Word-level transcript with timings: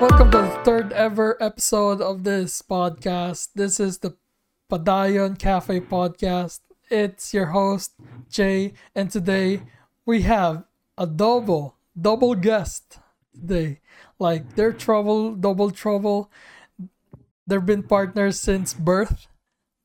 Welcome 0.00 0.32
to 0.32 0.38
the 0.38 0.60
third 0.64 0.92
ever 0.92 1.40
episode 1.40 2.00
of 2.00 2.24
this 2.24 2.60
podcast. 2.62 3.50
This 3.54 3.78
is 3.78 3.98
the 3.98 4.16
Padayon 4.70 5.38
Cafe 5.38 5.80
podcast. 5.80 6.60
It's 6.90 7.32
your 7.32 7.46
host, 7.46 7.94
Jay, 8.28 8.72
and 8.94 9.10
today 9.10 9.62
we 10.04 10.22
have 10.22 10.64
a 10.98 11.06
double, 11.06 11.76
double 11.98 12.34
guest 12.34 12.98
today. 13.32 13.80
Like, 14.18 14.56
they're 14.56 14.72
trouble, 14.72 15.34
double 15.34 15.70
trouble. 15.70 16.30
They've 17.46 17.64
been 17.64 17.84
partners 17.84 18.40
since 18.40 18.74
birth. 18.74 19.28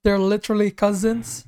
They're 0.03 0.19
literally 0.19 0.71
cousins. 0.71 1.45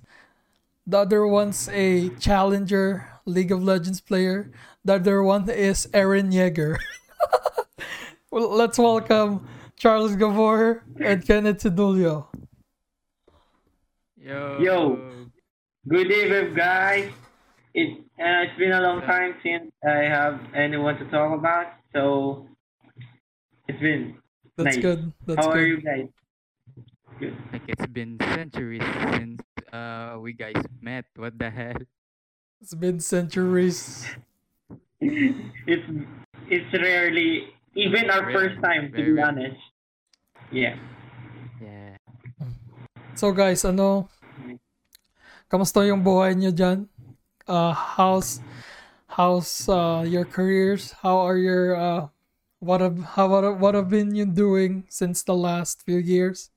The 0.86 1.00
other 1.00 1.26
one's 1.26 1.68
a 1.70 2.10
challenger 2.20 3.08
League 3.26 3.52
of 3.52 3.64
Legends 3.64 4.02
player. 4.02 4.52
The 4.86 4.96
other 4.96 5.24
one 5.24 5.50
is 5.50 5.88
Eren 5.94 6.32
Yeager. 6.32 6.78
well, 8.32 8.50
let's 8.50 8.78
welcome 8.78 9.46
Charles 9.76 10.16
Gavor 10.16 10.84
and 11.00 11.26
Kenneth 11.26 11.64
Sidulio. 11.64 12.28
Yo. 14.16 14.58
Yo. 14.60 15.28
Good 15.88 16.12
evening, 16.12 16.54
guys. 16.56 17.12
It 17.74 18.00
uh, 18.20 18.46
it's 18.48 18.58
been 18.58 18.72
a 18.72 18.82
long 18.82 19.02
time 19.02 19.36
since 19.44 19.72
I 19.84 20.08
have 20.08 20.40
anyone 20.56 20.98
to 21.00 21.06
talk 21.06 21.38
about, 21.38 21.68
so 21.94 22.48
it's 23.68 23.80
been 23.80 24.16
That's 24.58 24.76
nice. 24.76 24.84
good. 24.84 25.14
That's 25.26 25.46
How 25.46 25.52
good. 25.52 25.58
are 25.58 25.68
you 25.68 25.82
guys? 25.82 26.08
Good. 27.20 27.36
Like 27.52 27.64
it's 27.68 27.88
been 27.88 28.18
centuries 28.34 28.84
since 29.16 29.42
uh 29.74 30.18
we 30.20 30.34
guys 30.34 30.62
met. 30.82 31.06
What 31.16 31.40
the 31.40 31.50
hell? 31.50 31.82
It's 32.62 32.76
been 32.76 33.00
centuries. 33.00 34.06
it's 35.02 35.88
it's 36.48 36.74
rarely 36.74 37.48
even 37.76 38.10
our 38.10 38.26
Rare. 38.28 38.34
first 38.34 38.62
time 38.64 38.94
to 38.96 39.04
be 39.04 39.14
rare. 39.16 39.22
honest. 39.22 39.60
Yeah. 40.52 40.76
Yeah. 41.62 41.98
So 43.16 43.32
guys, 43.32 43.64
ano? 43.66 44.10
Kamusta 45.52 45.84
yung 45.86 46.02
buhay 46.02 46.34
niyo 46.34 46.52
dyan? 46.56 46.80
Uh, 47.48 47.74
how's 47.74 48.42
how's 49.18 49.68
uh, 49.70 50.04
your 50.08 50.26
careers? 50.26 50.94
How 51.04 51.20
are 51.24 51.38
your 51.38 51.76
uh, 51.76 52.04
what 52.60 52.82
have 52.82 53.00
how 53.18 53.28
what 53.30 53.44
have, 53.44 53.58
what 53.62 53.76
have 53.76 53.90
been 53.90 54.16
you 54.16 54.26
doing 54.26 54.86
since 54.90 55.24
the 55.24 55.36
last 55.36 55.84
few 55.84 55.98
years? 56.00 56.52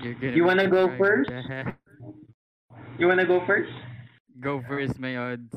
You're 0.00 0.14
gonna 0.14 0.36
You 0.36 0.42
be 0.42 0.48
wanna 0.48 0.68
go 0.68 0.88
surprised. 0.88 0.98
first? 0.98 1.30
What 1.30 1.34
the 1.34 1.42
hell? 1.42 1.74
You 2.98 3.08
wanna 3.08 3.26
go 3.26 3.44
first? 3.46 3.72
Go 4.40 4.62
first, 4.62 4.98
my 4.98 5.16
odds. 5.16 5.54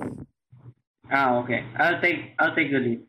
Ah, 1.09 1.37
okay. 1.43 1.63
I'll 1.77 2.01
take 2.01 2.35
I'll 2.39 2.55
take 2.55 2.71
the 2.71 2.79
lead. 2.79 3.07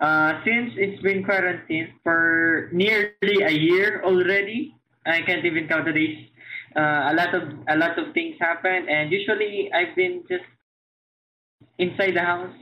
Uh, 0.00 0.40
since 0.44 0.72
it's 0.76 1.02
been 1.02 1.22
quarantine 1.22 1.92
for 2.02 2.70
nearly 2.72 3.42
a 3.44 3.50
year 3.52 4.02
already, 4.02 4.74
I 5.04 5.20
can't 5.22 5.44
even 5.44 5.68
count 5.68 5.84
the 5.84 5.92
days. 5.92 6.26
Uh, 6.74 7.10
a 7.10 7.14
lot 7.14 7.34
of 7.34 7.42
a 7.68 7.76
lot 7.76 7.98
of 7.98 8.14
things 8.14 8.36
happen, 8.40 8.88
and 8.88 9.12
usually 9.12 9.70
I've 9.74 9.94
been 9.96 10.22
just 10.28 10.44
inside 11.78 12.16
the 12.16 12.22
house 12.22 12.54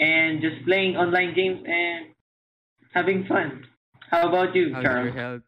and 0.00 0.40
just 0.40 0.64
playing 0.64 0.96
online 0.96 1.34
games 1.34 1.60
and 1.66 2.06
having 2.94 3.26
fun. 3.26 3.66
How 4.10 4.28
about 4.28 4.54
you, 4.54 4.72
How's 4.72 4.82
your 4.82 4.92
Charles? 4.92 5.14
health? 5.14 5.42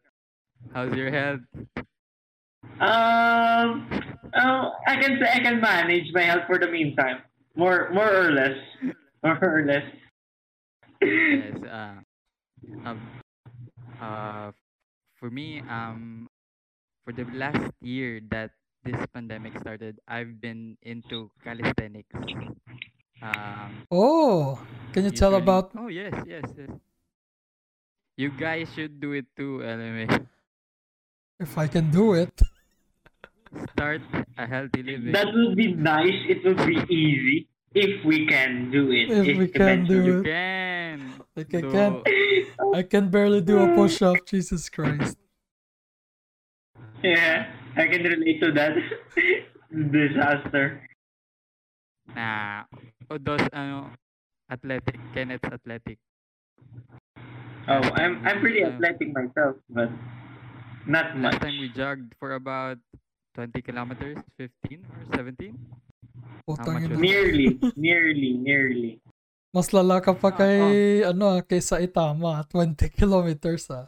How's 0.73 0.95
your 0.95 1.11
health? 1.11 1.41
Um, 2.79 3.89
oh, 4.35 4.71
I 4.85 4.95
can 4.99 5.17
say 5.19 5.29
I 5.33 5.39
can 5.39 5.61
manage 5.61 6.11
my 6.13 6.21
health 6.21 6.43
for 6.45 6.59
the 6.59 6.67
meantime, 6.67 7.23
more 7.55 7.89
more 7.93 8.13
or 8.13 8.31
less, 8.31 8.57
more 9.23 9.39
or 9.41 9.65
less. 9.65 9.85
Yes. 11.05 11.57
Uh, 11.63 11.95
um, 12.85 12.99
uh, 14.01 14.51
for 15.19 15.29
me, 15.29 15.61
um, 15.69 16.27
for 17.05 17.13
the 17.13 17.25
last 17.33 17.71
year 17.81 18.21
that 18.31 18.51
this 18.83 18.97
pandemic 19.13 19.53
started, 19.59 19.99
I've 20.07 20.41
been 20.41 20.77
into 20.81 21.29
calisthenics. 21.43 22.09
Um, 23.21 23.85
Oh, 23.91 24.59
can 24.93 25.05
you 25.05 25.11
tell 25.11 25.31
usually- 25.31 25.43
about? 25.43 25.71
Oh 25.77 25.87
yes, 25.87 26.13
yes, 26.27 26.43
yes. 26.57 26.69
You 28.17 28.31
guys 28.31 28.67
should 28.75 28.99
do 28.99 29.11
it 29.13 29.25
too, 29.35 29.59
LMA. 29.63 30.07
If 31.39 31.57
I 31.57 31.67
can 31.67 31.91
do 31.91 32.13
it. 32.13 32.31
Start 33.71 34.01
a 34.37 34.45
healthy 34.47 34.83
living. 34.83 35.11
That 35.11 35.27
would 35.33 35.55
be 35.55 35.73
nice. 35.73 36.15
It 36.27 36.43
would 36.43 36.59
be 36.67 36.75
easy 36.91 37.47
if 37.75 38.03
we 38.05 38.25
can 38.25 38.71
do 38.71 38.89
it. 38.91 39.11
If 39.11 39.37
we 39.37 39.47
can 39.47 39.85
do 39.85 39.99
you 40.03 40.19
it. 40.19 40.25
can. 40.25 40.97
Like 41.35 41.53
I 41.53 41.61
So, 41.61 41.71
can't. 41.71 41.99
I 42.73 42.81
can 42.83 43.09
barely 43.11 43.41
do 43.41 43.59
a 43.59 43.67
push 43.75 44.01
up. 44.01 44.25
Jesus 44.25 44.69
Christ. 44.69 45.17
Yeah, 47.03 47.51
I 47.75 47.85
can 47.87 48.03
relate 48.03 48.39
to 48.41 48.51
that 48.53 48.73
disaster. 49.91 50.81
Nah. 52.15 52.63
O 53.11 53.17
dos, 53.17 53.41
ano, 53.53 53.91
athletic. 54.49 54.97
Kenneth's 55.13 55.45
athletic. 55.51 55.99
Oh, 57.67 57.81
I'm 57.97 58.21
I'm 58.25 58.39
pretty 58.41 58.63
Uh, 58.63 58.69
athletic 58.73 59.11
myself, 59.13 59.57
but 59.69 59.89
not 60.87 61.17
much. 61.17 61.33
Last 61.33 61.41
time 61.41 61.57
we 61.59 61.69
jogged 61.69 62.13
for 62.21 62.33
about 62.37 62.77
20 63.33 63.61
kilometers, 63.61 64.17
15 64.37 64.85
or 64.85 65.01
17. 65.17 65.57
Putang 66.45 66.77
much 66.77 66.85
ina. 66.85 66.95
Nearly, 66.97 67.47
nearly, 67.73 68.31
nearly. 68.37 68.93
Mas 69.49 69.71
lala 69.71 70.03
ka 70.03 70.11
pa 70.11 70.29
Ah, 70.29 70.35
kay 70.35 70.57
ano 71.01 71.25
ah, 71.31 71.41
kaysa 71.41 71.79
Itama, 71.79 72.43
20 72.51 72.75
kilometers 72.99 73.65
ah. 73.71 73.87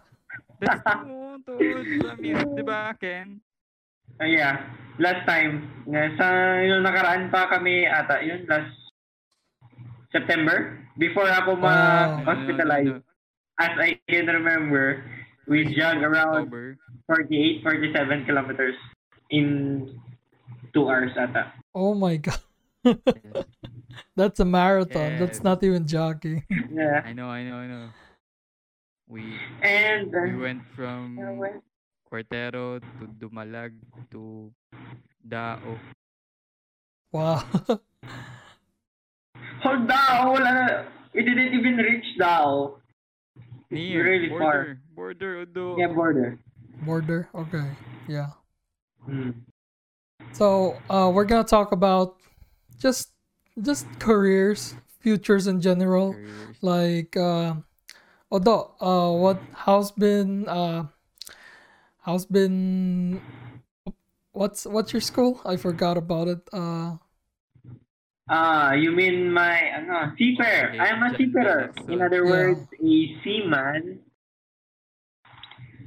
That's 0.57 0.81
true, 0.81 1.37
dude. 1.45 2.55
Di 2.55 2.63
ba, 2.63 2.95
Ken? 2.97 3.37
Uh, 4.17 4.25
yeah, 4.25 4.65
last 4.97 5.21
time, 5.29 5.69
nga- 5.85 6.09
sa 6.17 6.25
yung 6.63 6.81
nakaraan 6.81 7.29
pa 7.29 7.45
kami 7.45 7.85
ata, 7.85 8.23
yun 8.25 8.41
last 8.49 8.73
September, 10.09 10.73
before 10.97 11.27
ako 11.29 11.53
ma-hospitalize, 11.55 13.03
as 13.59 13.73
I 13.77 13.99
can 14.09 14.25
remember, 14.25 15.03
we 15.45 15.67
jogged 15.69 16.01
around 16.01 16.49
October. 16.49 16.79
48, 17.05 17.61
47 17.61 18.25
kilometers 18.25 18.75
in 19.29 19.85
two 20.73 20.89
hours 20.89 21.13
ata. 21.13 21.53
Oh 21.73 21.93
my 21.93 22.17
god. 22.25 22.39
That's 24.15 24.39
a 24.39 24.45
marathon. 24.45 25.17
That's 25.19 25.43
not 25.43 25.63
even 25.63 25.85
jogging. 25.87 26.43
Yeah. 26.71 27.01
I 27.03 27.13
know, 27.13 27.27
I 27.27 27.43
know, 27.43 27.55
I 27.55 27.67
know. 27.67 27.89
We 29.07 29.39
And, 29.63 30.11
we 30.11 30.35
uh, 30.35 30.37
went 30.37 30.61
from 30.75 31.17
Cuartero 32.11 32.79
to 32.81 33.07
Dumalag 33.19 33.73
to 34.11 34.51
Dao. 35.27 35.79
Wow. 37.11 37.39
hold 39.63 39.87
Dao, 39.87 40.33
wala 40.33 40.51
na, 40.51 40.83
we 41.13 41.23
didn't 41.23 41.53
even 41.53 41.77
reach 41.77 42.17
Dao. 42.19 42.79
Near, 43.71 44.03
really 44.03 44.29
border, 44.29 44.79
border, 44.95 45.41
Udo. 45.43 45.77
Yeah, 45.77 45.91
border. 45.91 46.39
Border. 46.83 47.27
Okay. 47.35 47.67
Yeah. 48.07 48.31
Hmm. 49.03 49.31
So, 50.37 50.77
uh 50.89 51.09
we're 51.09 51.25
going 51.25 51.43
to 51.43 51.49
talk 51.49 51.71
about 51.73 52.21
just 52.77 53.09
just 53.57 53.89
careers, 53.97 54.77
futures 55.01 55.47
in 55.49 55.61
general. 55.61 56.13
Careers. 56.13 56.57
Like 56.61 57.17
uh 57.17 57.55
although 58.29 58.77
uh 58.77 59.17
what 59.17 59.41
how's 59.65 59.89
been 59.91 60.45
uh 60.47 60.93
how's 62.05 62.29
been 62.29 63.17
what's 64.31 64.69
what's 64.69 64.93
your 64.93 65.01
school? 65.01 65.41
I 65.41 65.57
forgot 65.57 65.97
about 65.97 66.27
it. 66.29 66.45
Uh 66.53 67.01
Ah, 68.29 68.73
you 68.77 68.91
mean 68.91 69.31
my 69.33 69.57
ano, 69.73 70.13
seafarer. 70.19 70.69
Okay, 70.69 70.77
I 70.77 70.93
am 70.93 71.01
a 71.01 71.09
John 71.09 71.17
seafarer. 71.17 71.73
Felix, 71.73 71.89
In 71.89 71.97
uh, 71.97 72.05
other 72.05 72.21
Yeah. 72.27 72.29
words, 72.29 72.61
a 72.77 72.93
seaman. 73.25 73.81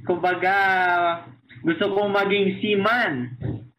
Kumbaga, 0.03 0.59
gusto 1.63 1.93
kong 1.95 2.11
maging 2.11 2.59
seaman 2.59 3.70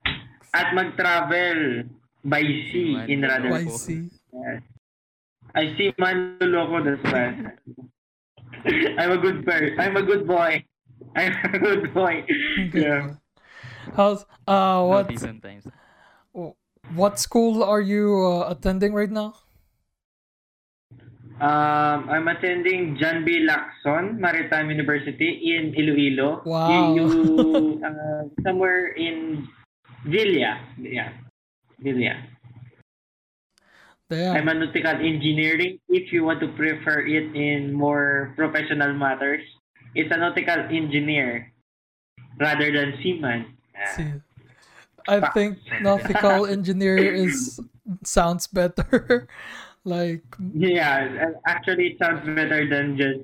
at 0.54 0.75
mag-travel 0.75 1.84
by 2.25 2.43
sea 2.43 2.96
in 3.08 3.22
rather. 3.22 3.50
by 3.50 3.64
sea. 3.66 4.10
Yes. 4.32 4.62
I 5.54 5.75
seaman 5.76 6.38
loko 6.40 6.81
that's 6.81 7.04
why. 7.12 7.37
I'm 8.99 9.10
a 9.10 9.19
good 9.19 9.44
person. 9.44 9.81
I'm 9.81 9.96
a 9.96 10.02
good 10.02 10.26
boy. 10.26 10.64
I'm 11.16 11.34
a 11.52 11.58
good 11.58 11.93
boy. 11.93 12.25
yeah. 12.72 13.19
How's 13.96 14.25
uh 14.46 14.84
what 14.84 15.10
Naughty 15.10 15.16
sometimes. 15.19 15.66
what 16.94 17.19
school 17.19 17.62
are 17.62 17.81
you 17.81 18.14
uh, 18.22 18.50
attending 18.50 18.94
right 18.94 19.10
now? 19.10 19.34
Um, 21.43 22.06
I'm 22.06 22.28
attending 22.28 22.96
John 22.96 23.25
B. 23.25 23.43
Lacson 23.43 24.14
Maritime 24.19 24.70
University 24.70 25.56
in 25.56 25.75
Iloilo. 25.75 26.43
Wow. 26.46 26.94
You, 26.94 27.02
you, 27.10 27.82
uh, 27.87 28.31
somewhere 28.46 28.94
in 28.94 29.48
Villa. 30.04 30.60
Yeah. 30.78 31.12
Villa. 31.78 32.14
I'm 34.12 34.44
Damn. 34.44 34.49
a 34.49 34.54
nautical 34.54 35.00
engineering. 35.00 35.78
If 35.88 36.12
you 36.12 36.25
want 36.25 36.40
to 36.40 36.49
prefer 36.49 37.00
it 37.00 37.34
in 37.34 37.72
more 37.72 38.34
professional 38.37 38.93
matters, 38.93 39.40
it's 39.94 40.12
a 40.12 40.19
nautical 40.19 40.69
engineer 40.69 41.50
rather 42.38 42.70
than 42.72 43.00
seaman. 43.02 43.56
See, 43.96 44.12
I 45.08 45.20
think 45.32 45.58
nautical 45.81 46.46
engineer 46.56 46.98
is 46.98 47.60
sounds 48.05 48.46
better. 48.46 49.28
like 49.84 50.25
Yeah, 50.52 51.32
actually, 51.46 51.96
it 51.96 51.98
sounds 51.98 52.20
better 52.26 52.69
than 52.69 52.96
just 52.96 53.20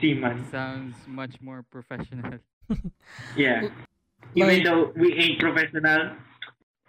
seaman. 0.00 0.44
Sounds 0.50 0.96
much 1.06 1.40
more 1.40 1.64
professional. 1.70 2.38
Yeah. 3.36 3.70
Even 4.34 4.48
Like- 4.48 4.64
though 4.64 4.92
we 4.96 5.12
ain't 5.14 5.38
professional, 5.40 6.16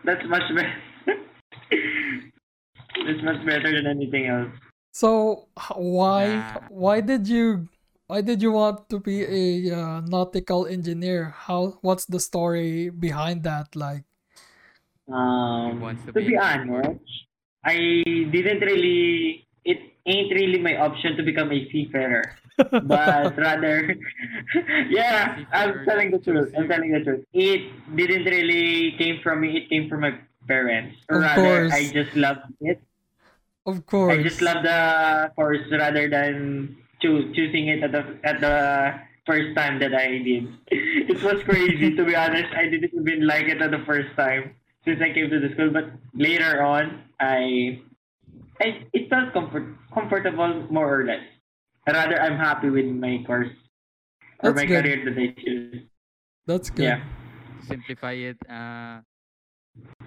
that's 0.04 0.25
much 0.28 0.44
better. 0.56 0.74
it's 1.72 3.24
much 3.24 3.45
better 3.45 3.72
than 3.75 3.88
anything 3.88 4.25
else. 4.28 4.51
so 4.92 5.45
why 5.78 6.42
Nah. 6.42 6.60
why 6.74 6.98
did 7.01 7.28
you 7.30 7.69
why 8.10 8.22
did 8.25 8.42
you 8.42 8.51
want 8.51 8.89
to 8.89 8.98
be 9.00 9.22
a 9.22 9.45
uh, 9.69 10.01
nautical 10.07 10.66
engineer? 10.66 11.36
How 11.45 11.78
what's 11.86 12.06
the 12.10 12.19
story 12.19 12.89
behind 12.89 13.44
that? 13.44 13.75
Like 13.75 14.04
Um, 15.07 15.80
to 15.80 16.12
to 16.12 16.19
be 16.19 16.33
be 16.33 16.38
honest, 16.38 17.00
I 17.63 17.78
didn't 18.33 18.60
really. 18.60 19.45
It 19.63 19.80
ain't 20.07 20.31
really 20.36 20.60
my 20.60 20.75
option 20.80 21.16
to 21.16 21.24
become 21.24 21.51
a 21.51 21.60
seafarer, 21.72 22.24
but 22.81 23.38
rather, 23.38 23.95
yeah, 24.89 25.45
I'm 25.51 25.86
telling 25.86 26.12
the 26.12 26.19
truth. 26.19 26.54
I'm 26.57 26.63
you. 26.63 26.68
telling 26.68 26.92
the 26.92 27.01
truth. 27.04 27.25
It 27.33 27.95
didn't 27.95 28.25
really 28.25 28.94
came 28.98 29.21
from 29.24 29.42
me. 29.42 29.57
It 29.57 29.69
came 29.69 29.89
from 29.89 30.01
my 30.01 30.19
parents. 30.48 30.98
Of 31.09 31.21
rather, 31.21 31.33
course. 31.33 31.71
I 31.71 31.88
just 31.92 32.15
loved 32.15 32.42
it. 32.62 32.81
of 33.65 33.86
course. 33.86 34.19
I 34.19 34.24
just 34.24 34.42
love 34.42 34.63
the 34.63 35.31
course 35.36 35.62
rather 35.71 36.09
than 36.09 36.77
choo- 37.01 37.33
choosing 37.33 37.68
it 37.68 37.83
at 37.83 37.92
the 37.92 38.04
at 38.24 38.42
the 38.42 39.00
first 39.25 39.56
time 39.56 39.80
that 39.80 39.94
I 39.94 40.19
did. 40.19 40.48
It 41.12 41.21
was 41.24 41.44
crazy 41.44 41.95
to 41.95 42.06
be 42.06 42.15
honest. 42.15 42.54
I 42.56 42.68
didn't 42.69 42.94
even 42.94 43.27
like 43.27 43.48
it 43.48 43.62
at 43.62 43.71
the 43.71 43.83
first 43.86 44.15
time 44.15 44.56
since 44.86 45.01
I 45.01 45.12
came 45.13 45.30
to 45.30 45.39
the 45.39 45.50
school, 45.54 45.69
but 45.71 45.92
later 46.13 46.63
on, 46.63 47.04
I, 47.19 47.81
I 48.62 48.88
it 48.94 49.09
felt 49.09 49.33
comfort 49.33 49.75
comfortable 49.94 50.68
more 50.71 51.01
or 51.01 51.06
less. 51.06 51.24
Rather, 51.88 52.19
I'm 52.22 52.38
happy 52.38 52.69
with 52.69 52.86
my 52.86 53.24
course 53.25 53.50
or 54.44 54.51
That's 54.51 54.56
my 54.56 54.66
good. 54.66 54.84
career 54.84 55.06
that 55.06 55.18
I 55.18 55.42
choose. 55.42 55.84
That's 56.45 56.69
good. 56.69 56.84
Yeah. 56.84 57.04
Simplify 57.68 58.13
it. 58.13 58.38
Uh, 58.50 59.00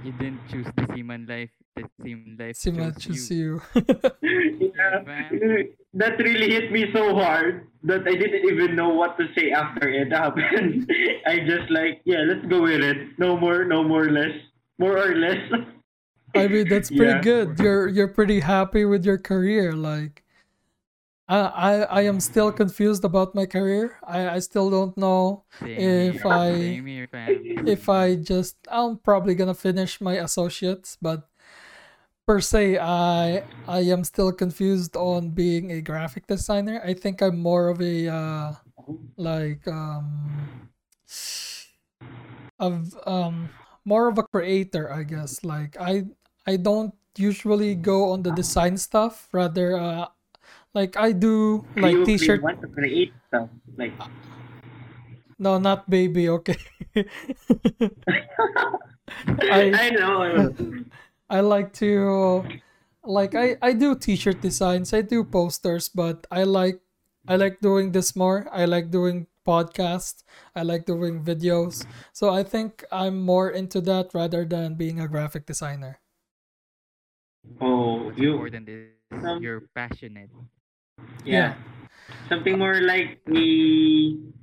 you 0.04 0.12
didn't 0.12 0.40
choose 0.50 0.66
the 0.76 0.86
seaman 0.94 1.26
life. 1.26 1.50
The 1.76 1.84
seaman 2.02 2.36
life 2.38 2.56
Sima 2.56 2.92
chose 2.94 3.02
choose 3.04 3.30
you. 3.30 3.62
you. 3.74 3.82
yeah, 4.76 5.62
that 5.94 6.18
really 6.18 6.50
hit 6.50 6.72
me 6.72 6.86
so 6.92 7.14
hard 7.14 7.66
that 7.84 8.06
I 8.06 8.12
didn't 8.14 8.44
even 8.50 8.76
know 8.76 8.88
what 8.90 9.16
to 9.18 9.26
say 9.36 9.52
after 9.52 9.88
it 9.88 10.12
happened. 10.20 10.90
I 11.26 11.40
just 11.40 11.70
like, 11.70 12.02
yeah, 12.04 12.22
let's 12.26 12.44
go 12.46 12.62
with 12.62 12.82
it. 12.82 13.18
No 13.18 13.36
more, 13.36 13.64
no 13.64 13.82
more 13.84 14.10
less, 14.10 14.34
more 14.78 14.98
or 14.98 15.14
less. 15.14 15.38
I 16.34 16.46
mean, 16.48 16.68
that's 16.68 16.88
pretty 16.90 17.04
Yeah. 17.04 17.20
good. 17.22 17.58
You're 17.58 17.88
you're 17.88 18.08
pretty 18.08 18.40
happy 18.40 18.84
with 18.84 19.04
your 19.04 19.18
career. 19.18 19.72
Like, 19.72 20.22
I 21.30 21.38
I 21.38 21.72
I 21.82 22.02
am 22.02 22.20
still 22.20 22.52
confused 22.52 23.04
about 23.04 23.34
my 23.34 23.46
career. 23.46 23.98
I 24.04 24.28
I 24.36 24.38
still 24.40 24.70
don't 24.70 24.96
know 24.98 25.44
Same 25.62 26.12
If 26.12 26.22
here, 26.22 26.26
I- 26.26 26.82
here, 27.42 27.64
if 27.66 27.88
I 27.88 28.16
just 28.16 28.56
I'm 28.70 28.98
probably 28.98 29.34
gonna 29.34 29.54
finish 29.54 30.00
my 30.00 30.14
associates, 30.18 30.96
but 31.00 31.28
per 32.26 32.40
se, 32.40 32.78
I 32.78 33.44
I 33.66 33.80
am 33.92 34.04
still 34.04 34.32
confused 34.32 34.96
on 34.96 35.30
being 35.30 35.70
a 35.72 35.80
graphic 35.82 36.26
designer. 36.26 36.80
I 36.84 36.94
think 36.94 37.22
I'm 37.22 37.38
more 37.38 37.68
of 37.68 37.80
a 37.80 38.08
uh, 38.08 38.52
like 39.16 39.66
um 39.68 40.70
of 42.58 42.94
um 43.06 43.50
more 43.84 44.08
of 44.08 44.18
a 44.18 44.24
creator, 44.24 44.92
I 44.92 45.02
guess. 45.04 45.44
Like 45.44 45.76
I 45.80 46.04
I 46.46 46.56
don't 46.56 46.94
usually 47.16 47.74
go 47.74 48.12
on 48.12 48.22
the 48.22 48.32
design 48.32 48.76
stuff. 48.76 49.28
Rather, 49.32 49.76
uh, 49.76 50.06
like 50.74 50.96
I 50.96 51.12
do 51.12 51.64
like 51.76 51.92
you 51.94 52.04
t-shirt. 52.04 52.38
You 52.40 52.44
want 52.44 52.60
to 52.62 52.68
create 52.68 53.12
stuff 53.28 53.48
like 53.76 53.92
No, 55.38 55.58
not 55.58 55.88
baby. 55.88 56.28
Okay. 56.28 56.56
I, 59.50 59.72
I- 59.72 59.90
know. 59.90 60.44
I 61.30 61.40
like 61.40 61.72
to 61.84 62.44
like 63.04 63.34
I 63.34 63.56
I 63.62 63.72
do 63.72 63.94
t-shirt 63.96 64.40
designs, 64.40 64.92
I 64.92 65.02
do 65.02 65.24
posters, 65.24 65.88
but 65.88 66.26
I 66.30 66.42
like 66.44 66.80
I 67.28 67.36
like 67.36 67.60
doing 67.60 67.92
this 67.92 68.16
more. 68.16 68.48
I 68.52 68.64
like 68.66 68.90
doing 68.90 69.26
podcasts. 69.46 70.22
I 70.54 70.62
like 70.62 70.84
doing 70.86 71.22
videos. 71.24 71.86
So 72.12 72.30
I 72.30 72.42
think 72.42 72.84
I'm 72.92 73.20
more 73.22 73.50
into 73.50 73.80
that 73.82 74.10
rather 74.14 74.44
than 74.44 74.74
being 74.74 75.00
a 75.00 75.08
graphic 75.08 75.46
designer. 75.46 76.00
Oh, 77.60 78.04
What's 78.10 78.18
you 78.18 78.32
important 78.34 78.68
is 78.68 78.90
Um, 79.24 79.42
you're 79.42 79.66
passionate. 79.74 80.30
Yeah. 81.24 81.54
Something 82.28 82.58
more 82.58 82.80
like 82.80 83.18
a 83.26 83.44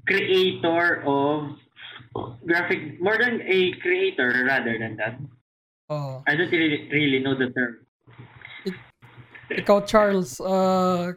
creator 0.07 1.03
of 1.05 1.55
graphic, 2.45 2.99
more 3.01 3.17
than 3.17 3.41
a 3.41 3.71
creator 3.79 4.45
rather 4.47 4.77
than 4.77 4.97
that. 4.97 5.19
Oh, 5.89 6.23
I 6.27 6.35
don't 6.35 6.51
really, 6.51 6.89
really 6.91 7.19
know 7.19 7.35
the 7.35 7.49
term. 7.51 7.87
ikaw 9.47 9.79
Charles, 9.87 10.39
uh 10.43 11.15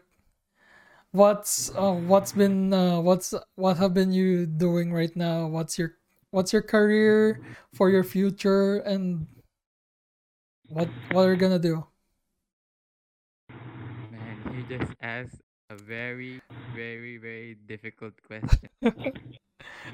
what's 1.12 1.70
uh, 1.74 1.92
what's 1.92 2.32
been 2.32 2.72
uh, 2.72 3.00
what's 3.00 3.34
what 3.56 3.76
have 3.76 3.94
been 3.94 4.12
you 4.12 4.46
doing 4.46 4.92
right 4.92 5.14
now? 5.16 5.46
What's 5.46 5.78
your 5.78 5.98
what's 6.30 6.52
your 6.52 6.62
career 6.62 7.42
for 7.74 7.90
your 7.90 8.04
future 8.04 8.78
and 8.86 9.26
what 10.68 10.88
what 11.10 11.26
are 11.26 11.34
you 11.34 11.40
gonna 11.40 11.58
do? 11.58 11.86
Man, 14.70 14.80
you 14.80 14.86
just 14.86 14.94
asked 15.00 15.40
a 15.70 15.76
very, 15.76 16.42
very, 16.74 17.16
very 17.18 17.54
difficult 17.66 18.14
question. 18.26 18.68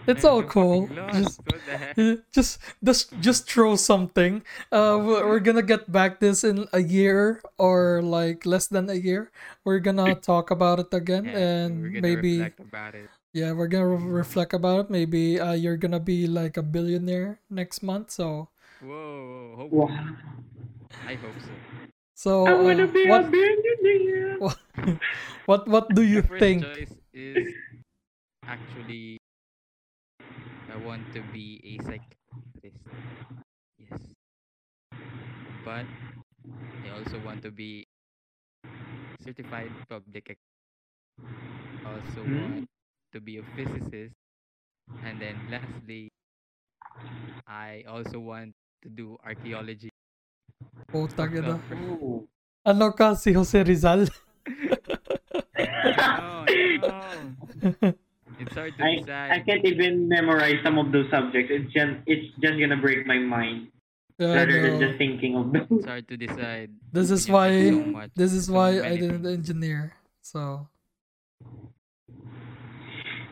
It's 0.06 0.25
Man, 0.25 0.25
all 0.25 0.43
cool. 0.43 0.88
fucking 0.90 0.96
Just 1.12 1.37
lost. 1.37 1.40
What 1.46 1.64
the 1.67 1.78
heck? 1.78 1.96
Just 2.32 2.58
just 2.84 3.19
just 3.20 3.50
throw 3.50 3.76
something 3.76 4.43
uh 4.73 4.96
we- 5.00 5.23
we're 5.25 5.40
gonna 5.43 5.62
get 5.62 5.90
back 5.90 6.20
this 6.20 6.44
in 6.44 6.67
a 6.73 6.81
year 6.82 7.43
or 7.58 8.02
like 8.02 8.46
less 8.46 8.67
than 8.69 8.89
a 8.91 8.94
year 8.94 9.31
we're 9.65 9.81
gonna 9.81 10.15
talk 10.15 10.51
about 10.51 10.79
it 10.81 10.93
again 10.93 11.32
Yeah, 11.32 11.36
and 11.36 11.82
we're 11.82 11.89
gonna 11.91 12.03
maybe 12.03 12.39
reflect 12.39 12.60
about 12.60 12.94
it. 12.94 13.10
yeah 13.32 13.53
we're 13.53 13.69
gonna 13.69 13.89
re- 13.89 14.12
reflect 14.22 14.53
about 14.55 14.86
it 14.86 14.91
maybe 14.91 15.41
uh 15.41 15.53
you're 15.55 15.77
gonna 15.79 16.01
be 16.01 16.27
like 16.27 16.56
a 16.56 16.62
billionaire 16.62 17.41
next 17.51 17.82
month 17.82 18.10
so 18.10 18.48
Whoa, 18.81 19.55
hope 19.56 19.72
Wow. 19.72 19.89
I 21.06 21.15
hope 21.15 21.41
so. 21.41 21.53
So 22.17 22.32
I 22.46 22.55
uh, 22.55 22.55
wanna 22.55 22.89
be 22.89 23.05
what, 23.05 23.23
a 23.23 23.23
billionaire. 23.25 24.41
what 25.46 25.69
what 25.69 25.94
do 25.94 26.03
you 26.03 26.20
My 26.20 26.23
first 26.23 26.49
think 26.49 26.61
choice 26.61 26.99
is 27.13 27.49
actually 28.46 29.19
I 30.69 30.77
want 30.77 31.13
to 31.13 31.23
be 31.23 31.61
a 31.65 31.79
psychiatrist. 31.85 32.85
Yes. 33.79 34.15
But 35.65 35.89
I 36.85 36.89
also 36.91 37.19
want 37.20 37.43
to 37.43 37.51
be 37.53 37.87
certified 39.20 39.73
public 39.89 40.31
ac- 40.31 40.39
also 41.85 42.25
Hmm. 42.25 42.65
want 42.65 42.67
to 43.13 43.20
be 43.20 43.39
a 43.39 43.44
physicist 43.55 44.15
and 45.03 45.20
then 45.20 45.43
lastly 45.49 46.11
I 47.46 47.85
also 47.89 48.20
want 48.20 48.55
to 48.82 48.89
do 48.89 49.19
archaeology. 49.25 49.91
Putang 50.91 51.32
ina. 51.36 51.56
Oh. 52.01 52.25
ano 52.67 52.91
ka 52.93 53.13
ah, 53.13 53.15
si 53.15 53.32
Jose 53.32 53.63
Rizal 53.63 54.06
No, 55.56 56.44
no. 56.46 57.94
It's 58.39 58.53
hard 58.53 58.77
to 58.77 58.82
I, 58.84 59.01
decide. 59.01 59.31
I 59.32 59.39
can't 59.41 59.65
even 59.65 60.06
memorize 60.13 60.60
some 60.63 60.77
of 60.79 60.93
those 60.93 61.08
subjects. 61.10 61.48
It's 61.51 61.72
just 61.72 61.93
it's 62.06 62.29
just 62.39 62.56
gonna 62.60 62.77
break 62.77 63.06
my 63.08 63.17
mind 63.19 63.72
Yeah, 64.20 64.34
rather 64.36 64.60
than 64.60 64.77
just 64.81 64.96
thinking 65.01 65.36
of 65.36 65.53
those. 65.53 65.67
It's 65.70 65.89
hard 65.89 66.06
to 66.08 66.17
decide. 66.17 66.70
this 66.93 67.10
is 67.10 67.25
why 67.29 67.70
so 67.72 67.81
much- 67.96 68.13
this 68.15 68.32
is 68.36 68.46
so 68.46 68.55
why 68.55 68.81
I 68.84 68.96
didn't 69.01 69.25
things. 69.25 69.41
engineer 69.41 69.93
so 70.20 70.69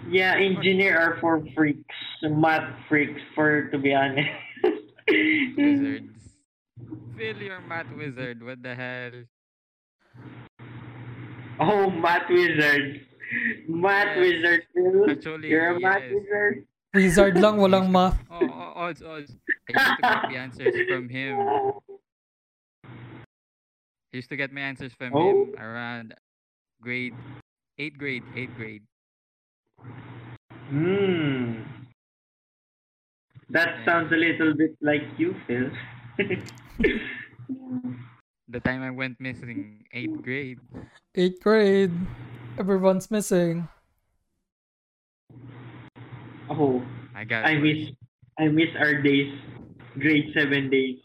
Yeah, 0.08 0.36
engineer 0.36 0.96
are 1.00 1.16
for 1.20 1.40
freaks, 1.56 1.96
math 2.22 2.68
freaks. 2.92 3.20
For 3.34 3.72
to 3.72 3.78
be 3.80 3.92
honest. 3.96 4.28
Wizards. 6.90 7.16
Phil, 7.16 7.36
you're 7.42 7.60
math 7.60 7.86
wizard. 7.96 8.42
What 8.42 8.62
the 8.62 8.74
hell? 8.74 9.10
oh, 11.60 11.90
math 11.90 12.28
wizard, 12.28 13.06
math 13.68 14.16
Yes. 14.16 14.18
wizard. 14.18 14.62
Phil. 14.74 15.10
Actually, 15.10 15.48
You're 15.48 15.76
a 15.76 15.80
math 15.80 16.02
yes. 16.02 16.12
wizard. 16.14 16.66
wizard 16.94 17.34
lang 17.38 17.56
walang 17.58 17.90
math 17.90 18.18
Oh, 18.30 18.40
oh, 18.42 18.72
odds, 18.86 19.02
odds. 19.02 19.34
I 19.68 19.72
used 19.74 19.96
to 19.96 20.02
get 20.02 20.22
the 20.30 20.36
answers 20.36 20.74
from 20.88 21.08
him. 21.08 21.34
I 24.12 24.16
used 24.16 24.28
to 24.30 24.36
get 24.36 24.52
my 24.52 24.60
answers 24.60 24.92
from 24.94 25.10
Oh. 25.14 25.30
him 25.30 25.54
around 25.58 26.14
grade 26.80 27.14
eighth 27.78 27.98
grade, 27.98 28.22
eighth 28.36 28.54
grade. 28.56 28.82
Hmm. 30.70 31.62
That 33.50 33.68
Yeah. 33.78 33.84
sounds 33.84 34.12
a 34.12 34.16
little 34.16 34.54
bit 34.54 34.76
like 34.80 35.02
you, 35.18 35.34
Phil. 35.46 35.70
The 38.46 38.60
time 38.60 38.82
I 38.82 38.90
went 38.90 39.18
missing, 39.18 39.82
eighth 39.90 40.22
grade. 40.22 40.60
Eighth 41.16 41.42
grade. 41.42 41.90
Everyone's 42.58 43.10
missing. 43.10 43.66
oh, 46.50 46.84
I 47.16 47.24
got 47.24 47.46
I 47.46 47.56
miss 47.56 47.90
I 48.38 48.46
miss 48.46 48.68
our 48.78 49.00
days, 49.02 49.32
grade 49.98 50.30
seven 50.36 50.70
days. 50.70 51.00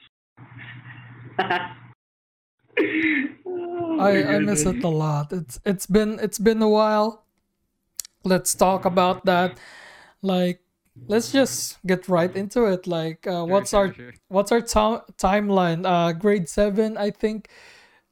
Oh, 3.48 3.98
I, 4.00 4.36
I 4.36 4.40
miss 4.40 4.66
it 4.66 4.84
a 4.84 4.92
lot. 4.92 5.32
It's 5.34 5.60
it's 5.66 5.88
been 5.88 6.20
it's 6.20 6.38
been 6.38 6.62
a 6.62 6.70
while. 6.70 7.26
Let's 8.24 8.54
talk 8.54 8.86
about 8.86 9.26
that. 9.26 9.58
Like 10.22 10.62
let's 11.08 11.32
just 11.32 11.78
get 11.86 12.08
right 12.08 12.34
into 12.36 12.66
it. 12.66 12.88
Like 12.88 13.28
uh, 13.28 13.46
what's 13.46 13.72
sure, 13.72 13.88
our 13.88 13.94
sure. 13.94 14.14
what's 14.28 14.52
our 14.52 14.62
ti- 14.62 15.04
timeline? 15.18 15.86
Uh 15.86 16.14
grade 16.14 16.50
7, 16.50 16.98
I 16.98 17.12
think 17.12 17.50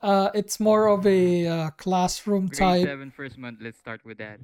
uh 0.01 0.29
it's 0.33 0.59
more 0.59 0.87
of 0.87 1.05
a 1.05 1.47
uh, 1.47 1.69
classroom 1.77 2.47
Grade 2.47 2.59
type. 2.59 2.85
seven, 2.85 3.11
first 3.11 3.37
month. 3.37 3.59
Let's 3.61 3.79
start 3.79 4.05
with 4.05 4.17
that. 4.19 4.39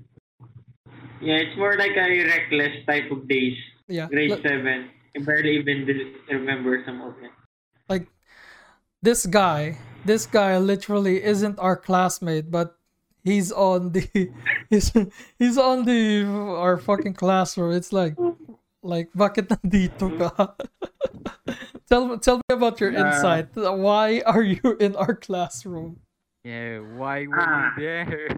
Yeah, 1.22 1.36
it's 1.40 1.58
more 1.58 1.78
like 1.78 1.96
a 1.96 2.08
reckless 2.28 2.86
type 2.86 3.10
of 3.12 3.28
days. 3.28 3.56
Yeah. 3.88 4.08
Grade 4.08 4.32
li- 4.32 4.42
seven. 4.44 4.90
I 5.16 5.20
barely 5.24 5.58
even 5.58 5.86
remember 6.30 6.82
some 6.86 7.02
of 7.02 7.14
it. 7.22 7.32
like 7.88 8.08
this 9.02 9.26
guy 9.28 9.78
this 10.06 10.26
guy 10.26 10.58
literally 10.58 11.22
isn't 11.24 11.60
our 11.60 11.78
classmate 11.78 12.50
but 12.50 12.76
he's 13.24 13.52
on 13.52 13.92
the 13.92 14.04
he's, 14.70 14.92
he's 15.40 15.58
on 15.58 15.86
the 15.88 16.24
our 16.60 16.78
fucking 16.78 17.14
classroom 17.16 17.72
it's 17.72 17.92
like 17.92 18.16
like 18.84 19.08
bakit 19.16 19.48
nandito 19.48 20.12
ka 20.20 20.54
tell 21.90 22.18
tell 22.20 22.38
me 22.44 22.52
about 22.52 22.80
your 22.84 22.92
Uh, 22.92 23.00
insight 23.08 23.48
why 23.56 24.22
are 24.28 24.44
you 24.44 24.76
in 24.80 24.96
our 24.96 25.16
classroom 25.16 26.00
Yeah, 26.44 26.84
why 27.00 27.24
were 27.24 27.40
Ah. 27.40 27.72
you 27.80 27.88
there? 27.88 28.36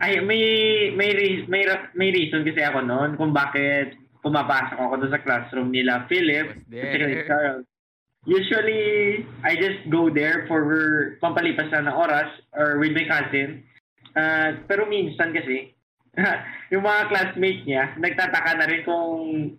Ay, 0.00 0.24
may 0.24 0.88
may 0.96 1.12
may 1.52 1.62
may 1.92 2.08
reason 2.08 2.48
kasi 2.48 2.64
ako 2.64 2.80
noon 2.80 3.20
kung 3.20 3.36
bakit 3.36 3.92
pumapasok 4.24 4.80
ako 4.80 5.04
doon 5.04 5.12
sa 5.12 5.20
classroom 5.20 5.68
nila 5.68 6.08
Philip 6.08 6.64
at. 6.72 7.28
Charles. 7.28 7.68
Usually, 8.24 9.20
I 9.44 9.52
just 9.52 9.84
go 9.92 10.08
there 10.08 10.48
for 10.48 10.64
pampalipas 11.20 11.68
na 11.68 11.84
ng 11.84 11.92
oras 11.92 12.32
or 12.56 12.80
with 12.80 12.96
my 12.96 13.04
cousin. 13.04 13.68
Uh, 14.14 14.62
pero 14.70 14.86
minsan 14.86 15.34
kasi, 15.34 15.74
yung 16.72 16.86
mga 16.86 17.10
classmates 17.10 17.66
niya, 17.66 17.94
nagtataka 17.98 18.52
na 18.56 18.66
rin 18.70 18.82
kung 18.86 19.14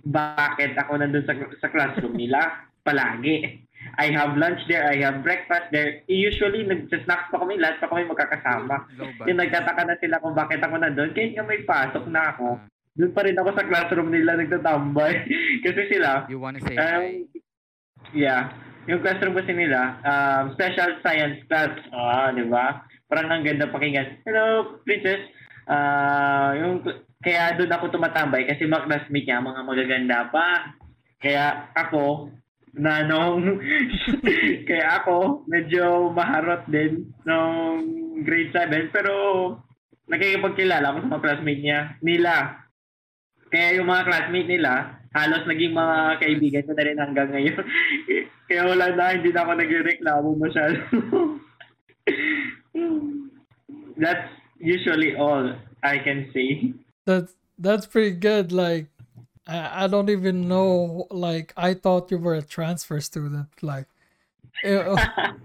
bakit 0.08 0.74
ako 0.80 1.00
nandun 1.00 1.28
sa, 1.28 1.36
sa 1.60 1.70
classroom 1.72 2.16
nila 2.16 2.72
palagi. 2.88 3.62
I 4.02 4.10
have 4.10 4.34
lunch 4.34 4.66
there, 4.66 4.88
I 4.90 4.98
have 5.06 5.22
breakfast 5.22 5.70
there. 5.70 6.02
Usually, 6.10 6.66
nag-snacks 6.66 7.30
pa 7.30 7.38
kami, 7.38 7.62
lahat 7.62 7.78
pa 7.78 7.92
kami 7.94 8.10
magkakasama. 8.10 8.90
Yung 9.30 9.38
nagtataka 9.38 9.84
na 9.86 9.98
sila 10.02 10.18
kung 10.24 10.34
bakit 10.34 10.58
ako 10.64 10.82
nandun. 10.82 11.14
Kahit 11.14 11.38
nga 11.38 11.46
may 11.46 11.62
pasok 11.62 12.10
na 12.10 12.34
ako, 12.34 12.58
doon 12.96 13.12
pa 13.14 13.22
rin 13.28 13.38
ako 13.38 13.50
sa 13.54 13.68
classroom 13.68 14.10
nila 14.10 14.40
nagtatambay. 14.40 15.14
kasi 15.66 15.82
sila, 15.92 16.26
you 16.32 16.42
wanna 16.42 16.64
say 16.64 16.80
um, 16.80 16.82
hi? 16.82 17.28
yeah, 18.16 18.50
yung 18.90 19.06
classroom 19.06 19.38
kasi 19.38 19.54
nila, 19.54 20.02
um, 20.02 20.56
special 20.58 20.98
science 21.06 21.44
class. 21.46 21.76
Ah, 21.94 22.34
di 22.34 22.46
ba? 22.48 22.82
Parang 23.06 23.30
ang 23.30 23.46
ganda 23.46 23.70
pakinggan. 23.70 24.26
Hello, 24.26 24.80
princess. 24.82 25.30
Ah, 25.66 26.54
yung 26.58 26.82
kaya 27.22 27.58
doon 27.58 27.74
ako 27.74 27.90
tumatambay 27.90 28.46
kasi 28.46 28.70
mga 28.70 28.86
classmate 28.86 29.26
niya, 29.26 29.42
mga 29.42 29.62
magaganda 29.66 30.18
pa. 30.30 30.78
Kaya 31.22 31.74
ako, 31.74 32.30
na 32.76 33.08
nung, 33.08 33.64
kaya 34.70 35.00
ako, 35.02 35.48
medyo 35.48 36.12
maharot 36.12 36.68
din 36.68 37.08
nung 37.24 37.82
grade 38.28 38.52
7. 38.52 38.92
Pero, 38.92 39.14
nakikipagkilala 40.12 40.92
ako 40.92 40.98
sa 41.02 41.12
mga 41.16 41.24
classmate 41.24 41.64
niya, 41.64 41.80
nila. 42.04 42.62
Kaya 43.48 43.80
yung 43.80 43.88
mga 43.88 44.06
classmate 44.06 44.50
nila, 44.52 45.00
halos 45.16 45.48
naging 45.48 45.72
mga 45.72 45.98
kaibigan 46.20 46.66
ko 46.68 46.72
na 46.76 46.86
rin 46.86 47.00
hanggang 47.00 47.30
ngayon. 47.32 47.64
Kaya 48.52 48.62
wala 48.68 48.86
na, 48.92 49.16
hindi 49.16 49.32
na 49.32 49.42
ako 49.48 49.52
nagreklamo 49.56 50.30
masyado. 50.36 50.78
That's 53.98 54.30
usually 54.60 55.16
all 55.16 55.56
I 55.84 55.98
can 56.00 56.30
say. 56.34 56.74
that's 57.06 57.34
that's 57.60 57.86
pretty 57.86 58.12
good 58.18 58.52
like 58.52 58.88
I, 59.48 59.84
I 59.84 59.88
don't 59.88 60.10
even 60.10 60.48
know 60.48 61.06
like 61.12 61.54
i 61.56 61.74
thought 61.74 62.10
you 62.10 62.18
were 62.18 62.34
a 62.34 62.42
transfer 62.42 63.00
student 63.00 63.48
like 63.62 63.86
it- 64.64 64.84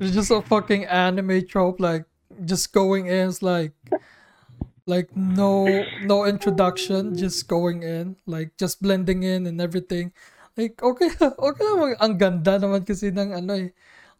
It's 0.00 0.12
just 0.12 0.30
a 0.30 0.42
fucking 0.42 0.84
anime 0.84 1.46
trope, 1.46 1.80
like 1.80 2.04
just 2.44 2.72
going 2.72 3.06
in, 3.06 3.28
it's 3.28 3.40
like 3.40 3.72
like 4.86 5.10
no 5.16 5.84
no 5.98 6.24
introduction, 6.24 7.16
just 7.16 7.48
going 7.48 7.82
in, 7.82 8.16
like 8.26 8.56
just 8.56 8.82
blending 8.82 9.22
in 9.22 9.46
and 9.46 9.60
everything. 9.60 10.12
Like 10.56 10.82
okay, 10.82 11.10
okay 11.20 11.64
naman, 11.64 11.96
ang 12.00 12.14
ganda 12.20 12.60
naman 12.60 12.84
kasi 12.86 13.08
ng 13.10 13.32
ano 13.34 13.52
eh. 13.56 13.70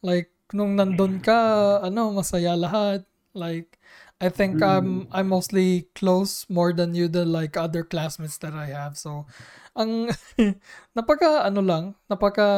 Like 0.02 0.32
nung 0.52 0.76
nandun 0.78 1.18
ka, 1.22 1.80
ano, 1.82 2.12
masaya 2.14 2.54
lahat. 2.54 3.02
Like 3.36 3.78
I 4.16 4.32
think 4.32 4.62
I'm 4.64 5.04
I'm 5.12 5.28
mostly 5.28 5.92
close 5.92 6.48
more 6.48 6.72
than 6.72 6.96
you 6.96 7.04
than 7.08 7.32
like 7.32 7.56
other 7.56 7.84
classmates 7.84 8.40
that 8.40 8.56
I 8.56 8.72
have. 8.72 8.96
So 8.96 9.28
ang 9.76 10.08
napaka 10.96 11.44
ano 11.44 11.60
lang, 11.60 11.84
napaka 12.08 12.48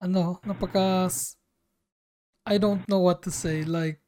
ano, 0.00 0.40
napaka 0.48 1.08
I 2.48 2.56
don't 2.56 2.80
know 2.88 3.00
what 3.04 3.20
to 3.28 3.30
say. 3.30 3.62
Like 3.68 4.00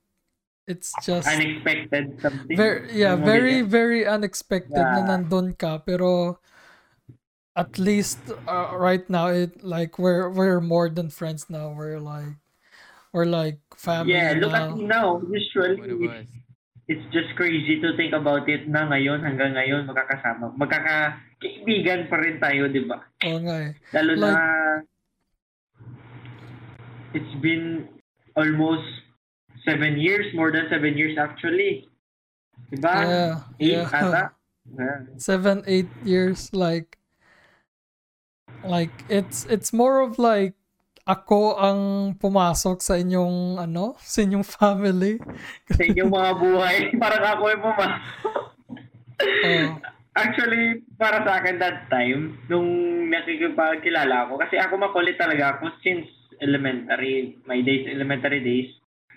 it's 0.65 0.95
just 1.05 1.29
Unexpected 1.29 2.17
something. 2.23 2.57
very 2.57 2.97
yeah, 2.97 3.13
very 3.19 3.61
very 3.61 4.07
unexpected 4.09 4.73
na 4.81 5.05
Yeah. 5.05 5.09
nandun 5.13 5.53
ka 5.59 5.83
pero 5.85 6.41
at 7.57 7.79
least 7.79 8.19
uh, 8.49 8.73
right 8.73 9.05
now 9.11 9.29
it 9.29 9.61
like 9.63 9.99
we're 9.99 10.29
we're 10.33 10.61
more 10.61 10.89
than 10.89 11.11
friends 11.13 11.49
now. 11.53 11.73
We're 11.77 12.01
like 12.01 12.41
we're 13.13 13.29
like 13.29 13.61
family 13.77 14.15
Yeah, 14.17 14.33
look 14.41 14.53
now. 14.53 14.73
at 14.73 14.77
me 14.77 14.85
now. 14.89 15.21
Usually, 15.29 16.09
us. 16.09 16.27
it's 16.89 17.05
just 17.13 17.37
crazy 17.37 17.77
to 17.81 17.93
think 17.97 18.17
about 18.17 18.49
it 18.49 18.65
na 18.69 18.89
ngayon, 18.89 19.21
hanggang 19.21 19.53
ngayon, 19.53 19.85
magkakasama. 19.85 20.57
Magkakaibigan 20.57 22.09
pa 22.09 22.17
rin 22.25 22.41
tayo, 22.41 22.73
di 22.73 22.89
ba? 22.89 23.05
Oo 23.29 23.39
nga 23.45 23.57
eh. 23.69 23.73
Lalo 23.93 24.13
na, 24.17 24.33
it's 27.13 27.35
been 27.45 27.89
almost 28.33 28.89
seven 29.69 30.01
years, 30.01 30.25
more 30.33 30.49
than 30.49 30.67
seven 30.73 30.97
years 30.97 31.21
actually. 31.21 31.85
Diba? 32.73 32.97
Yeah, 32.97 33.35
Eight 33.61 33.77
yeah. 33.77 33.93
ata? 33.93 34.25
Yeah. 34.63 35.11
seven 35.19 35.67
eight 35.67 35.91
years 36.07 36.55
like 36.55 36.95
like 38.67 38.93
it's 39.11 39.47
it's 39.51 39.73
more 39.73 40.01
of 40.01 40.19
like 40.19 40.55
ako 41.03 41.59
ang 41.59 41.81
pumasok 42.15 42.79
sa 42.79 42.95
inyong 42.95 43.59
ano 43.59 43.99
sa 44.13 44.23
inyong 44.23 44.47
family 44.47 45.19
Sa 45.71 45.83
inyong 45.83 46.13
mga 46.13 46.33
buhay, 46.39 46.77
parang 47.03 47.25
ako 47.27 47.43
yung 47.51 47.63
pumasok. 47.63 48.03
oh, 49.23 49.69
Actually, 50.13 50.85
para 51.01 51.25
sa 51.25 51.41
akin 51.41 51.57
that 51.57 51.89
time, 51.89 52.37
nung 52.53 52.69
nakikipagkilala 53.09 54.29
ako, 54.29 54.45
kasi 54.45 54.61
ako 54.61 54.77
makulit 54.77 55.17
talaga 55.17 55.57
ako 55.57 55.73
since 55.81 56.05
elementary, 56.45 57.41
my 57.49 57.65
days, 57.65 57.89
elementary 57.89 58.45
days. 58.45 58.69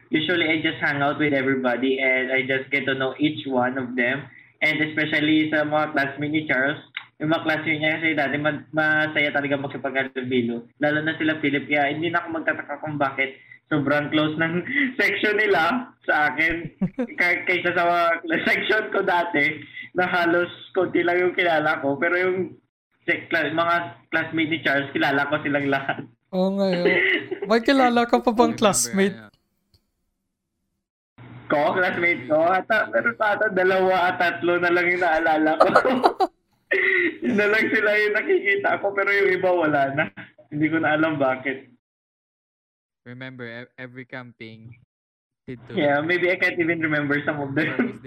Usually, 0.07 0.47
I 0.47 0.63
just 0.63 0.79
hang 0.79 1.03
out 1.03 1.19
with 1.19 1.35
everybody 1.35 1.99
and 1.99 2.31
I 2.31 2.47
just 2.47 2.71
get 2.71 2.87
to 2.87 2.95
know 2.95 3.11
each 3.19 3.43
one 3.43 3.75
of 3.75 3.99
them. 3.99 4.23
And 4.63 4.79
especially 4.87 5.51
sa 5.51 5.67
mga 5.67 5.91
classmate 5.91 6.31
ni 6.31 6.47
Charles, 6.47 6.79
yung 7.15 7.31
mga 7.31 7.43
classmate 7.48 7.79
niya 7.79 7.95
kasi 7.95 8.07
dati 8.12 8.36
ma- 8.36 8.67
masaya 8.75 9.31
talaga 9.31 9.55
makipagkalubilo. 9.55 10.67
Lalo 10.84 11.00
na 11.00 11.15
sila 11.15 11.39
Philip, 11.39 11.63
kaya 11.72 11.95
hindi 11.95 12.12
na 12.12 12.19
ako 12.19 12.27
magtataka 12.36 12.84
kung 12.84 13.00
bakit 13.00 13.39
sobrang 13.72 14.12
close 14.12 14.36
ng 14.36 14.53
section 15.00 15.36
nila 15.39 15.95
sa 16.03 16.31
akin. 16.31 16.75
Kay- 17.19 17.43
kaysa 17.48 17.72
sa 17.72 17.88
mga 17.88 18.05
section 18.51 18.84
ko 18.91 19.00
dati 19.00 19.63
na 19.95 20.03
halos 20.12 20.51
konti 20.75 21.07
lang 21.07 21.24
yung 21.24 21.36
kilala 21.36 21.79
ko. 21.79 21.95
Pero 21.95 22.15
yung 22.19 22.38
mga 23.07 23.75
classmate 24.12 24.51
ni 24.51 24.60
Charles 24.65 24.91
kilala 24.91 25.29
ko 25.31 25.39
silang 25.39 25.72
lahat. 25.72 26.03
Oh 26.36 26.51
ngayon 26.51 26.84
may 27.48 27.62
kilala 27.62 28.03
ka 28.10 28.19
pa 28.19 28.34
bang 28.34 28.57
classmate? 28.57 29.15
ko 31.45 31.77
classmate 31.77 32.25
ko? 32.25 32.41
Ata 32.41 32.89
pero 32.89 33.13
ata 33.13 33.45
dalawa 33.53 34.10
at 34.10 34.17
tatlo 34.17 34.57
na 34.57 34.74
lang 34.74 34.89
yung 34.89 35.03
naalala 35.05 35.62
ko 35.62 35.65
yun 37.22 37.36
na 37.38 37.48
lang 37.50 37.65
sila 37.69 37.89
yung 38.00 38.15
nakikita 38.15 38.81
ko 38.81 38.91
pero 38.91 39.10
yung 39.13 39.31
iba 39.36 39.50
wala 39.53 39.81
na 39.93 40.03
hindi 40.50 40.67
ko 40.69 40.77
na 40.81 40.95
alam 40.98 41.17
bakit 41.19 41.69
remember 43.05 43.45
e- 43.45 43.74
every 43.77 44.05
camping. 44.05 44.74
Did 45.45 45.62
to 45.69 45.77
yeah, 45.77 46.01
maybe 46.01 46.25
I 46.34 46.41
can't 46.41 46.57
even 46.57 46.81
remember 46.81 47.22
some 47.22 47.38
of 47.38 47.53
them. 47.53 48.01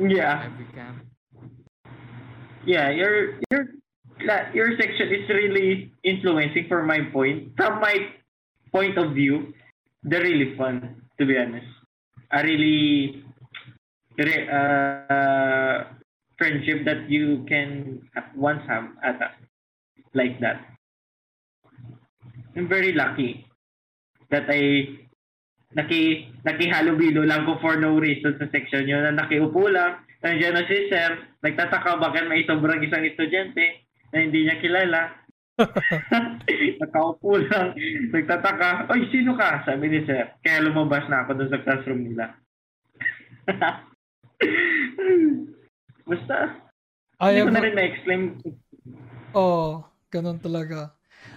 yeah, 0.00 0.48
Every 0.48 0.68
camp. 0.72 1.04
yeah. 2.64 2.88
Your 2.88 3.36
your 3.52 3.62
your 4.56 4.68
section 4.80 5.12
is 5.12 5.28
really 5.28 5.92
influencing 6.00 6.64
for 6.64 6.80
my 6.80 7.04
point. 7.12 7.52
From 7.60 7.84
my 7.84 8.08
point 8.72 8.96
of 8.96 9.12
view, 9.12 9.52
they're 10.00 10.24
really 10.24 10.56
fun. 10.56 11.04
To 11.20 11.26
be 11.28 11.36
honest, 11.36 11.68
a 12.32 12.40
really 12.40 13.20
re- 14.16 14.48
uh, 14.48 15.92
friendship 16.38 16.86
that 16.86 17.10
you 17.10 17.44
can 17.50 18.00
once 18.38 18.62
have 18.70 18.86
at 19.02 19.18
a, 19.20 19.28
like 20.14 20.38
that. 20.40 20.62
I'm 22.56 22.70
very 22.70 22.94
lucky 22.94 23.44
that 24.30 24.46
I 24.48 24.86
naki 25.74 26.32
nakihalubilo 26.46 27.26
lang 27.28 27.44
ko 27.44 27.60
for 27.60 27.76
no 27.76 28.00
reason 28.00 28.40
sa 28.40 28.48
section 28.48 28.88
yun 28.88 29.04
na 29.04 29.12
nakiupo 29.12 29.68
lang 29.68 30.00
nandiyan 30.24 30.56
na 30.56 30.64
si 30.64 30.88
sir 30.88 31.28
nagtataka 31.44 32.00
bakit 32.00 32.24
may 32.24 32.40
sobrang 32.48 32.80
isang 32.80 33.04
estudyante 33.04 33.84
na 34.08 34.24
hindi 34.24 34.48
niya 34.48 34.56
kilala? 34.64 35.12
Nakaupo 36.80 37.36
lang 37.36 37.76
nagtataka 38.10 38.88
oy 38.88 39.12
sino 39.12 39.36
ka? 39.36 39.68
Sabi 39.68 39.92
ni 39.92 40.08
sir 40.08 40.32
kaya 40.40 40.64
lumabas 40.64 41.04
na 41.12 41.28
ako 41.28 41.36
dun 41.36 41.52
sa 41.52 41.60
classroom 41.60 42.00
nila 42.00 42.32
basta 46.08 46.56
I 47.20 47.36
hindi 47.36 47.40
ko 47.40 47.44
have 47.44 47.52
na 47.54 47.60
a, 47.60 47.64
rin 47.68 47.74
ma-explain 47.76 48.22
oh, 49.34 49.84
ganun 50.10 50.40
talaga. 50.40 50.92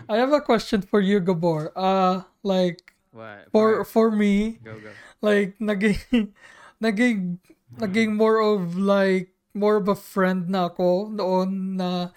I 0.08 0.18
have 0.18 0.32
a 0.34 0.42
question 0.42 0.82
for 0.82 1.00
you, 1.02 1.20
Gabor. 1.20 1.72
Uh, 1.76 2.24
like, 2.44 2.94
What? 3.12 3.52
for 3.52 3.84
Mark, 3.84 3.88
for 3.88 4.08
me, 4.12 4.60
go 4.64 4.80
go. 4.80 4.92
like, 5.22 5.58
naging, 5.60 6.00
naging, 6.84 7.40
naging 7.78 8.16
more 8.16 8.40
of, 8.40 8.78
like, 8.78 9.34
more 9.54 9.76
of 9.76 9.88
a 9.92 9.96
friend 9.98 10.48
na 10.48 10.72
ako 10.72 11.12
noon 11.12 11.76
na 11.78 12.16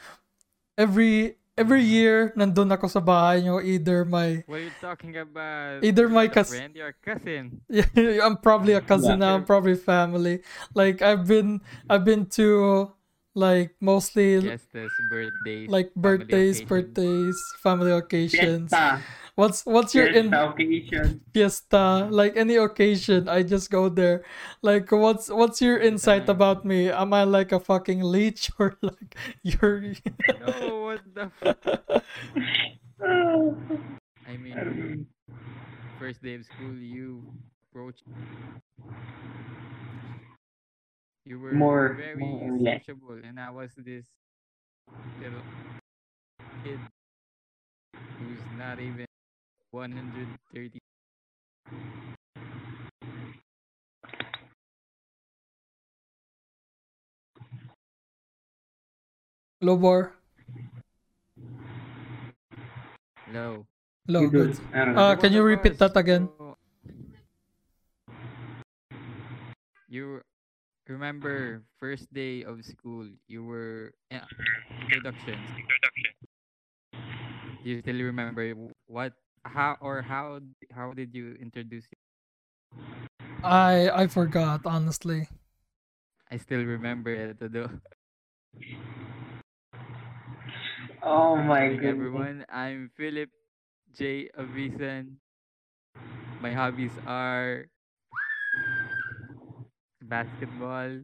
every, 0.79 1.37
every 1.57 1.83
year, 1.83 2.33
nandun 2.37 2.73
ako 2.73 2.87
sa 2.91 3.01
bahay 3.01 3.43
nyo, 3.45 3.61
either 3.63 4.05
my, 4.05 4.43
What 4.47 4.59
are 4.61 4.67
you 4.67 4.75
talking 4.81 5.17
about? 5.17 5.85
Either 5.85 6.09
my 6.09 6.27
not 6.27 6.33
a 6.33 6.35
cous- 6.35 6.51
friend, 6.55 6.73
you're 6.75 6.97
cousin. 7.03 7.61
Yeah, 7.71 7.87
I'm 8.27 8.37
probably 8.39 8.75
a 8.75 8.81
cousin 8.83 9.19
Yeah. 9.19 9.23
now. 9.23 9.33
I'm 9.39 9.45
probably 9.47 9.75
family. 9.79 10.43
Like 10.75 11.03
I've 11.03 11.27
been, 11.27 11.61
I've 11.89 12.05
been 12.05 12.27
to 12.39 12.91
like 13.35 13.75
mostly 13.81 14.39
Fiestas, 14.41 14.91
birthdays. 15.11 15.67
like 15.71 15.91
birthdays, 15.95 16.63
occasions. 16.63 16.69
birthdays, 16.71 17.37
family 17.63 17.91
occasions. 17.91 18.71
fiesta 18.71 19.03
What's 19.35 19.67
what's 19.67 19.95
your 19.95 20.07
in 20.07 20.31
fiesta 20.31 20.49
occasion 20.51 21.21
fiesta? 21.35 22.07
Like 22.11 22.37
any 22.37 22.55
occasion, 22.55 23.29
I 23.29 23.43
just 23.43 23.69
go 23.71 23.89
there. 23.89 24.23
Like 24.63 24.93
what's 24.93 25.29
what's 25.29 25.61
your 25.61 25.77
insight 25.79 26.27
Time. 26.27 26.37
about 26.37 26.65
me? 26.65 26.89
Am 26.89 27.13
I 27.13 27.25
like 27.25 27.51
a 27.51 27.59
fucking 27.59 27.99
leech 28.03 28.51
or 28.63 28.79
like 28.81 29.17
you're? 29.43 29.81
No, 30.39 30.87
what 30.87 31.03
the 31.13 31.31
fuck? 31.43 32.05
I 34.27 34.37
mean, 34.39 35.07
first 35.99 36.23
day 36.23 36.35
of 36.39 36.47
school, 36.47 36.75
you 36.79 37.27
approached. 37.71 38.05
You 41.27 41.41
were 41.41 41.53
More- 41.53 41.95
very 41.99 42.17
more 42.17 42.55
or 42.55 42.59
less. 42.59 42.87
sociable, 42.87 43.19
and 43.25 43.41
I 43.41 43.51
was 43.51 43.71
this 43.79 44.07
little 45.21 45.43
kid 46.63 46.79
who's 48.19 48.39
not 48.59 48.79
even 48.79 49.07
130. 49.75 50.79
Lobor. 59.59 60.15
low. 63.35 63.67
Low. 64.07 64.21
you 64.23 64.31
do- 64.31 64.47
Good. 64.47 64.61
I 64.71 64.85
don't 64.85 64.95
know. 64.95 65.01
Uh, 65.11 65.15
can 65.19 65.33
you 65.35 65.43
repeat 65.43 65.75
that 65.83 65.97
again? 65.99 66.31
You 69.91 70.23
remember 70.87 71.67
first 71.83 72.07
day 72.15 72.47
of 72.47 72.63
school? 72.63 73.11
You 73.27 73.43
were 73.43 73.91
yeah, 74.11 74.23
introductions. 74.87 75.43
You 77.65 77.81
still 77.81 77.99
remember 78.07 78.55
what, 78.87 79.19
how, 79.45 79.77
or 79.81 80.03
how, 80.03 80.41
how 80.73 80.93
did 80.93 81.15
you 81.15 81.35
introduce? 81.41 81.85
it? 81.93 81.99
I 83.45 83.91
I 83.91 84.07
forgot 84.09 84.63
honestly. 84.67 85.29
I 86.31 86.37
still 86.37 86.65
remember 86.65 87.11
it. 87.15 87.39
Though. 87.41 87.71
Oh 91.03 91.37
my 91.37 91.69
Hey, 91.69 91.77
goodness. 91.77 91.91
everyone, 91.91 92.45
I'm 92.49 92.91
Philip 92.97 93.31
J. 93.93 94.29
Avisan. 94.39 95.17
My 96.41 96.53
hobbies 96.53 96.93
are 97.07 97.67
basketball, 100.03 101.03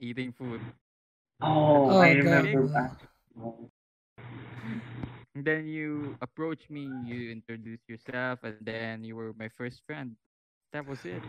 eating 0.00 0.32
food. 0.32 0.60
Oh, 1.40 1.90
Oh, 1.90 2.00
I 2.00 2.12
God. 2.14 2.52
remember 2.52 2.66
basketball. 2.68 3.70
And 5.36 5.44
then 5.44 5.68
you 5.68 6.16
approached 6.22 6.70
me, 6.70 6.88
you 7.04 7.30
introduced 7.30 7.84
yourself, 7.88 8.40
and 8.42 8.56
then 8.62 9.04
you 9.04 9.16
were 9.16 9.36
my 9.36 9.52
first 9.52 9.84
friend. 9.86 10.16
That 10.72 10.88
was 10.88 11.04
it. 11.04 11.20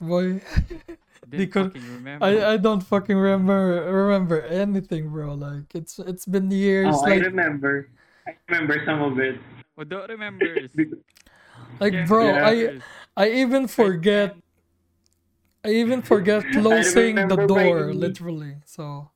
Boy, 0.00 0.44
Didn't 1.28 1.50
could- 1.50 1.72
fucking 1.72 1.88
remember. 1.96 2.24
I 2.24 2.52
I 2.52 2.56
don't 2.58 2.84
fucking 2.84 3.16
remember 3.16 3.88
remember 3.88 4.42
anything, 4.42 5.08
bro. 5.08 5.32
Like 5.32 5.72
it's 5.74 5.98
it's 5.98 6.28
been 6.28 6.52
oh, 6.52 6.54
years. 6.54 6.92
Oh, 6.92 7.08
I 7.08 7.16
remember. 7.16 7.88
I 8.28 8.36
remember 8.52 8.84
some 8.84 9.00
of 9.00 9.18
it. 9.18 9.40
oh, 9.76 9.84
don't 9.84 10.12
remembers. 10.12 10.68
like 11.80 11.92
Can't 11.92 12.08
bro, 12.08 12.36
I. 12.36 12.80
I 13.16 13.30
even 13.30 13.66
forget 13.66 14.36
I 15.64 15.70
even 15.80 16.02
forget 16.02 16.44
closing 16.52 17.16
the 17.16 17.46
door 17.48 17.94
literally. 17.94 18.60
So 18.68 19.08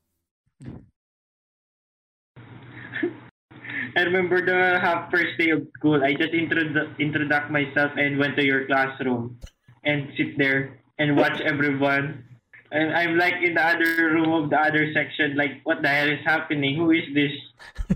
I 3.99 4.03
remember 4.03 4.39
the 4.39 4.79
half 4.79 5.11
first 5.11 5.35
day 5.39 5.51
of 5.51 5.67
school. 5.75 6.05
I 6.05 6.15
just 6.15 6.31
introdu- 6.31 6.97
introduced 7.01 7.51
myself 7.51 7.91
and 7.97 8.17
went 8.17 8.37
to 8.37 8.45
your 8.45 8.65
classroom 8.67 9.41
and 9.83 10.07
sit 10.17 10.39
there 10.39 10.79
and 11.01 11.17
watch 11.17 11.41
everyone. 11.41 12.23
And 12.71 12.95
I'm 12.95 13.19
like 13.19 13.43
in 13.43 13.55
the 13.55 13.67
other 13.67 14.15
room 14.15 14.31
of 14.31 14.51
the 14.51 14.61
other 14.61 14.93
section, 14.95 15.35
like 15.37 15.63
what 15.65 15.83
the 15.83 15.89
hell 15.89 16.09
is 16.09 16.23
happening? 16.25 16.77
Who 16.77 16.93
is 16.93 17.11
this? 17.13 17.33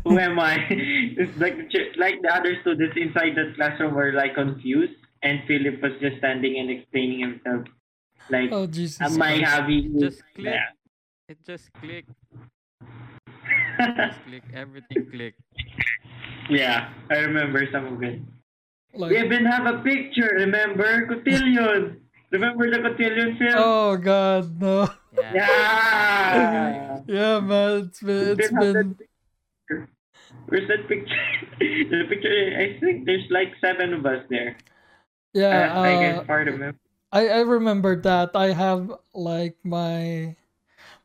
Who 0.02 0.18
am 0.18 0.40
I? 0.40 0.66
it's 0.70 1.38
like 1.38 1.70
the 1.70 1.94
like 1.96 2.18
the 2.20 2.34
other 2.34 2.58
students 2.62 2.96
inside 2.96 3.36
the 3.36 3.52
classroom 3.54 3.94
were 3.94 4.12
like 4.12 4.34
confused, 4.34 4.98
and 5.22 5.38
Philip 5.46 5.82
was 5.82 5.92
just 6.00 6.18
standing 6.18 6.58
and 6.58 6.70
explaining 6.70 7.20
himself, 7.20 7.68
like, 8.28 8.50
oh 8.50 8.66
Jesus. 8.66 8.98
"Am 8.98 9.22
I 9.22 9.38
Christ. 9.38 9.52
having 9.52 10.00
Just 10.00 10.22
click. 10.34 10.56
Yeah. 10.56 11.28
It 11.28 11.38
just 11.46 11.70
click. 11.74 12.06
Just 13.78 14.22
click. 14.26 14.42
Everything 14.54 15.06
click. 15.10 15.34
yeah, 16.50 16.92
I 17.10 17.18
remember 17.18 17.66
some 17.72 17.86
of 17.86 18.02
it. 18.02 18.20
We 18.94 19.18
even 19.18 19.46
have 19.46 19.66
a 19.66 19.78
picture, 19.80 20.28
remember? 20.36 21.06
Cotillion. 21.06 22.00
Remember 22.30 22.70
the 22.70 22.80
Cotillion 22.80 23.36
film? 23.36 23.56
oh 23.56 23.96
god 23.96 24.60
no. 24.60 24.88
Yeah. 25.12 25.32
Yeah. 25.34 26.98
Yeah 27.06 27.40
man, 27.40 27.88
it's 27.90 28.00
been 28.00 28.36
We 28.36 28.44
it's 28.44 28.46
still 28.46 28.62
have 28.62 28.72
that 28.72 28.74
been 28.74 28.94
picture. 28.94 29.88
Where's 30.48 30.68
that 30.68 30.88
picture? 30.88 31.26
the 31.58 32.04
picture, 32.08 32.32
I 32.56 32.78
think 32.80 33.06
there's 33.06 33.26
like 33.30 33.52
seven 33.60 33.92
of 33.92 34.06
us 34.06 34.24
there. 34.30 34.56
yeah. 35.34 35.72
I, 35.76 35.88
I 35.88 35.94
uh, 35.94 36.00
can 36.00 36.26
part 36.26 36.48
of 36.48 36.60
it. 36.60 36.74
I 37.12 37.28
I 37.28 37.40
remember 37.44 38.00
that 38.00 38.32
I 38.34 38.52
have 38.56 38.92
like 39.12 39.56
my 39.64 40.36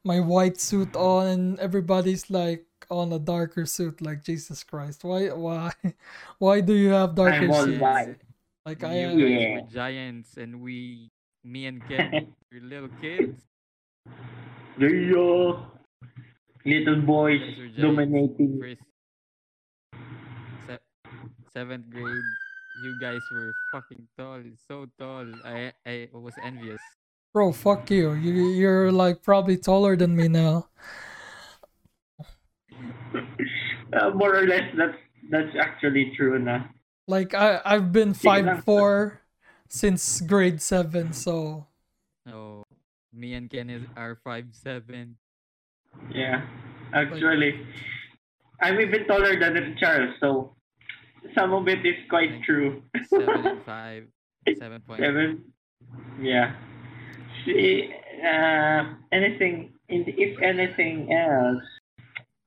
my 0.08 0.20
white 0.24 0.56
suit 0.60 0.96
on 0.96 1.28
and 1.28 1.60
everybody's 1.60 2.32
like 2.32 2.64
on 2.90 3.12
a 3.12 3.20
darker 3.20 3.66
suit 3.68 4.00
like 4.00 4.24
Jesus 4.24 4.64
Christ 4.64 5.04
why 5.04 5.28
why 5.36 5.72
why 6.40 6.62
do 6.64 6.72
you 6.74 6.96
have 6.96 7.14
darker 7.20 7.44
I'm 7.44 7.52
all 7.52 7.66
suits 7.68 7.82
white. 7.84 8.16
like 8.66 8.80
you 8.82 8.88
I 8.88 8.94
am 9.04 9.20
Yeah. 9.20 9.62
giants, 9.68 10.38
and 10.40 10.60
we, 10.64 11.12
me 11.44 11.68
and 11.68 11.80
Ken, 11.88 12.12
were 12.52 12.60
little 12.64 12.92
kids. 13.00 13.44
Yeah. 14.80 15.56
Little 16.68 17.02
boys 17.08 17.40
Guys 17.40 17.58
were 17.58 17.72
giants. 17.72 17.80
dominating. 17.80 18.52
First, 18.60 18.84
se- 20.68 20.84
seventh 21.56 21.88
grade, 21.90 22.28
you 22.84 22.92
guys 23.00 23.24
were 23.32 23.56
fucking 23.72 24.04
tall, 24.20 24.44
so 24.68 24.86
tall. 25.00 25.28
I 25.48 25.72
I 25.88 26.10
was 26.12 26.36
envious. 26.44 26.84
Bro 27.38 27.54
fuck 27.54 27.86
you 27.94 28.18
you 28.18 28.50
you're 28.58 28.90
like 28.92 29.22
probably 29.22 29.54
taller 29.54 29.94
than 29.94 30.18
me 30.18 30.26
now 30.28 30.66
Uh, 33.94 34.12
more 34.12 34.36
or 34.36 34.46
less, 34.46 34.68
that's 34.76 35.00
that's 35.32 35.56
actually 35.56 36.12
true 36.16 36.38
na. 36.38 36.68
Like 37.08 37.34
I 37.34 37.62
I've 37.64 37.96
been 37.96 38.14
five 38.14 38.64
four 38.68 39.24
since 39.70 40.20
grade 40.20 40.62
seven, 40.62 41.14
so 41.14 41.66
So 42.28 42.68
me 43.16 43.34
and 43.34 43.50
Ken 43.50 43.72
are 43.96 44.20
five 44.28 44.52
seven. 44.52 45.16
Yeah, 46.12 46.44
actually, 46.92 47.64
I'm 48.60 48.76
even 48.82 49.08
taller 49.08 49.40
than 49.40 49.56
Charles, 49.80 50.20
so 50.20 50.52
some 51.34 51.56
of 51.56 51.68
it 51.72 51.86
is 51.88 51.96
quite 52.12 52.44
true. 52.44 52.84
Seven 53.08 53.48
and 53.48 53.64
five. 53.64 54.04
Seven 54.60 54.82
point 54.84 55.00
Seven. 55.08 55.48
Yeah. 56.20 56.60
See, 57.48 57.88
uh, 58.28 58.84
anything, 59.16 59.72
in- 59.88 60.12
if 60.20 60.36
anything 60.44 61.08
else, 61.16 61.64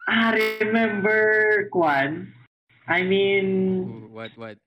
I 0.05 0.37
remember 0.61 1.69
Kwan. 1.73 2.29
I 2.85 3.01
mean, 3.01 4.13
what 4.13 4.37
what? 4.37 4.59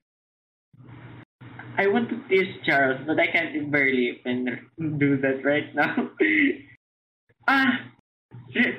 I 1.78 1.86
want 1.86 2.08
to 2.10 2.18
tease 2.26 2.50
Charles, 2.66 2.98
but 3.06 3.18
I 3.20 3.30
can't 3.30 3.70
barely 3.70 4.18
even 4.18 4.58
do 4.98 5.18
that 5.22 5.44
right 5.46 5.70
now. 5.74 6.10
ah, 7.46 7.86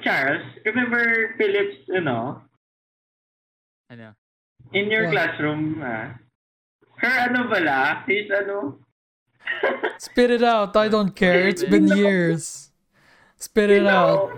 Charles, 0.03 0.43
remember 0.65 1.35
Phillips, 1.37 1.87
you 1.87 2.01
know, 2.01 2.41
Ano? 3.91 4.11
in 4.73 4.91
your 4.91 5.07
What? 5.07 5.11
classroom, 5.13 5.79
ah, 5.83 6.19
her 6.99 7.15
ano 7.31 7.47
bala, 7.47 8.03
his 8.07 8.27
ano, 8.31 8.79
spit 9.97 10.31
it 10.31 10.43
out. 10.43 10.75
I 10.75 10.87
don't 10.87 11.15
care. 11.15 11.47
It's 11.47 11.63
been 11.63 11.87
years. 11.87 12.71
Spit 13.37 13.69
it 13.69 13.85
out. 13.85 14.31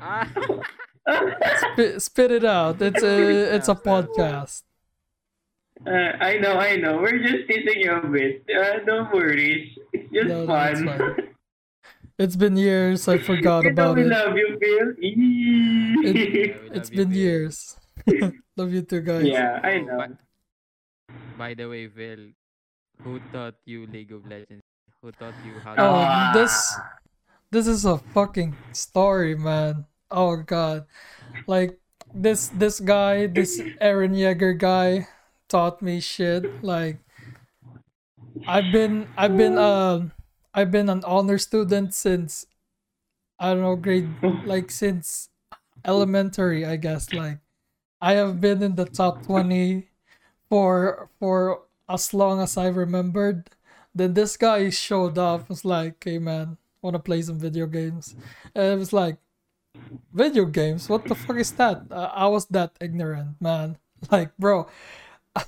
Ah! 0.00 0.26
Spit, 1.72 2.02
spit 2.02 2.30
it 2.30 2.44
out. 2.44 2.80
It's 2.80 3.02
a 3.02 3.54
it's 3.56 3.68
a 3.68 3.74
podcast. 3.74 4.62
Uh, 5.86 6.12
I 6.20 6.36
know, 6.38 6.54
I 6.60 6.76
know. 6.76 6.98
We're 6.98 7.18
just 7.18 7.48
teasing 7.48 7.80
you 7.80 7.92
a 7.92 8.06
bit. 8.06 8.44
Uh, 8.46 8.84
don't 8.86 9.10
worry. 9.12 9.74
It's 9.92 10.12
just 10.12 10.28
No, 10.28 10.44
no, 10.44 10.46
fun. 10.46 10.86
fine. 10.86 11.34
It's 12.18 12.36
been 12.36 12.56
years. 12.56 13.08
I 13.08 13.16
forgot 13.18 13.64
You 13.64 13.72
know 13.72 13.92
about 13.92 13.96
we 13.96 14.02
it. 14.04 14.08
love 14.12 14.36
you, 14.36 14.48
Phil. 14.60 14.88
It- 15.00 15.16
we 16.70 16.76
It's 16.76 16.90
you, 16.90 16.96
been 16.96 17.10
Phil. 17.10 17.18
years. 17.18 17.76
Love 18.56 18.72
you 18.72 18.82
too, 18.82 19.00
guys. 19.00 19.24
yeah, 19.24 19.58
I 19.64 19.80
know. 19.80 19.96
By, 19.98 20.08
by 21.38 21.54
the 21.54 21.64
way, 21.66 21.88
Phil, 21.88 22.36
who 23.04 23.20
taught 23.32 23.54
you 23.64 23.86
League 23.86 24.12
of 24.12 24.26
Legends? 24.26 24.62
Who 25.02 25.12
taught 25.12 25.34
you 25.44 25.58
how 25.60 25.74
to 25.74 25.82
Oh? 25.82 25.94
Ah. 25.94 26.30
this 26.34 26.76
this 27.50 27.66
is 27.66 27.84
a 27.84 27.98
fucking 27.98 28.56
story, 28.72 29.34
man. 29.34 29.86
Oh 30.10 30.36
god. 30.36 30.86
Like 31.46 31.78
this 32.14 32.48
this 32.48 32.80
guy, 32.80 33.26
this 33.26 33.60
Eren 33.80 34.14
Yeager 34.14 34.56
guy 34.56 35.08
taught 35.48 35.82
me 35.82 36.00
shit. 36.00 36.44
Like 36.62 37.00
I've 38.46 38.72
been 38.72 39.08
I've 39.16 39.36
been 39.36 39.58
um 39.58 40.12
I've 40.54 40.70
been 40.70 40.88
an 40.88 41.02
honor 41.04 41.38
student 41.38 41.94
since 41.94 42.46
I 43.38 43.54
don't 43.54 43.62
know 43.62 43.76
grade 43.76 44.10
like 44.44 44.70
since 44.70 45.28
elementary, 45.84 46.64
I 46.66 46.76
guess. 46.76 47.12
Like 47.12 47.38
I 48.00 48.14
have 48.14 48.40
been 48.40 48.62
in 48.62 48.76
the 48.76 48.86
top 48.86 49.24
20 49.24 49.88
for 50.48 51.08
for 51.18 51.69
as 51.90 52.14
long 52.14 52.40
as 52.40 52.56
I 52.56 52.68
remembered. 52.68 53.50
Then 53.94 54.14
this 54.14 54.36
guy 54.36 54.70
showed 54.70 55.18
up, 55.18 55.48
was 55.48 55.64
like, 55.64 55.98
"Hey 56.02 56.18
man, 56.18 56.56
wanna 56.82 57.00
play 57.02 57.22
some 57.22 57.38
video 57.38 57.66
games?" 57.66 58.14
And 58.54 58.74
it 58.74 58.78
was 58.78 58.92
like, 58.92 59.18
"Video 60.14 60.46
games? 60.46 60.88
What 60.88 61.04
the 61.04 61.14
fuck 61.14 61.36
is 61.36 61.50
that?" 61.58 61.90
Uh, 61.90 62.10
I 62.14 62.26
was 62.28 62.46
that 62.54 62.76
ignorant, 62.80 63.40
man. 63.40 63.78
Like, 64.10 64.32
bro, 64.38 64.64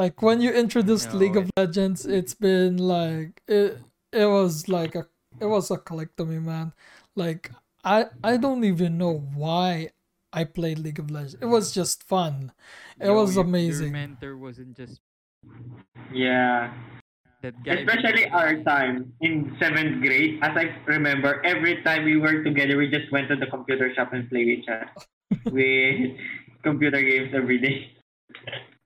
like 0.00 0.22
when 0.22 0.40
you 0.40 0.48
introduced 0.50 1.12
No, 1.12 1.18
League 1.18 1.36
of 1.36 1.50
Legends, 1.56 2.06
it's 2.06 2.32
been 2.32 2.78
like 2.78 3.42
it. 3.46 3.78
It 4.12 4.24
was 4.24 4.68
like 4.68 4.94
a. 4.94 5.06
It 5.38 5.44
was 5.44 5.70
a 5.70 5.76
click 5.76 6.16
to 6.16 6.24
me, 6.24 6.38
man. 6.38 6.72
Like 7.14 7.52
I. 7.84 8.06
I 8.24 8.38
don't 8.38 8.64
even 8.64 8.96
know 8.96 9.28
why 9.36 9.92
I 10.36 10.44
played 10.44 10.78
League 10.78 10.98
of 10.98 11.10
Legends. 11.10 11.40
It 11.40 11.46
was 11.46 11.72
mm. 11.72 11.80
just 11.80 12.04
fun. 12.04 12.52
It 13.00 13.06
Yo, 13.06 13.14
was 13.14 13.38
amazing. 13.38 13.96
Your 13.96 14.04
mentor 14.04 14.36
wasn't 14.36 14.76
just 14.76 15.00
Yeah. 16.12 16.76
that 17.40 17.56
guy. 17.64 17.80
Especially 17.80 18.28
our 18.28 18.60
time 18.62 19.16
in 19.22 19.56
seventh 19.58 20.04
grade. 20.04 20.38
As 20.42 20.52
I 20.52 20.76
remember, 20.84 21.40
every 21.42 21.80
time 21.82 22.04
we 22.04 22.18
were 22.20 22.44
together, 22.44 22.76
we 22.76 22.92
just 22.92 23.10
went 23.10 23.32
to 23.32 23.36
the 23.36 23.46
computer 23.46 23.88
shop 23.96 24.12
and 24.12 24.28
played 24.28 24.46
with 24.46 24.58
each 24.60 24.68
other. 24.68 24.92
with 25.50 26.20
computer 26.62 27.00
games 27.00 27.32
every 27.32 27.58
day. 27.58 27.96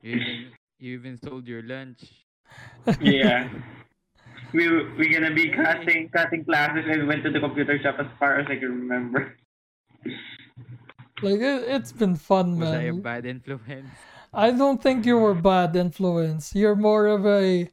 You 0.02 0.16
even, 0.16 0.52
you 0.78 0.94
even 0.94 1.18
sold 1.18 1.48
your 1.48 1.62
lunch. 1.66 2.06
Yeah. 3.02 3.50
we 4.54 4.70
we 4.94 5.10
gonna 5.12 5.34
be 5.34 5.50
cutting 5.50 6.08
cutting 6.14 6.44
classes 6.44 6.86
and 6.88 7.06
went 7.06 7.24
to 7.24 7.30
the 7.30 7.40
computer 7.40 7.78
shop 7.82 7.96
as 7.98 8.06
far 8.18 8.38
as 8.38 8.46
I 8.48 8.56
can 8.56 8.86
remember. 8.86 9.34
Like 11.22 11.40
it, 11.40 11.64
it's 11.68 11.92
been 11.92 12.16
fun, 12.16 12.59
Was 12.59 12.72
I 12.72 12.83
a 12.83 12.92
bad 12.92 13.26
influence? 13.26 13.94
I 14.33 14.50
don't 14.50 14.83
think 14.83 15.06
you 15.06 15.18
were 15.18 15.35
bad 15.35 15.74
influence. 15.76 16.54
You're 16.54 16.76
more 16.76 17.06
of 17.06 17.26
a 17.26 17.70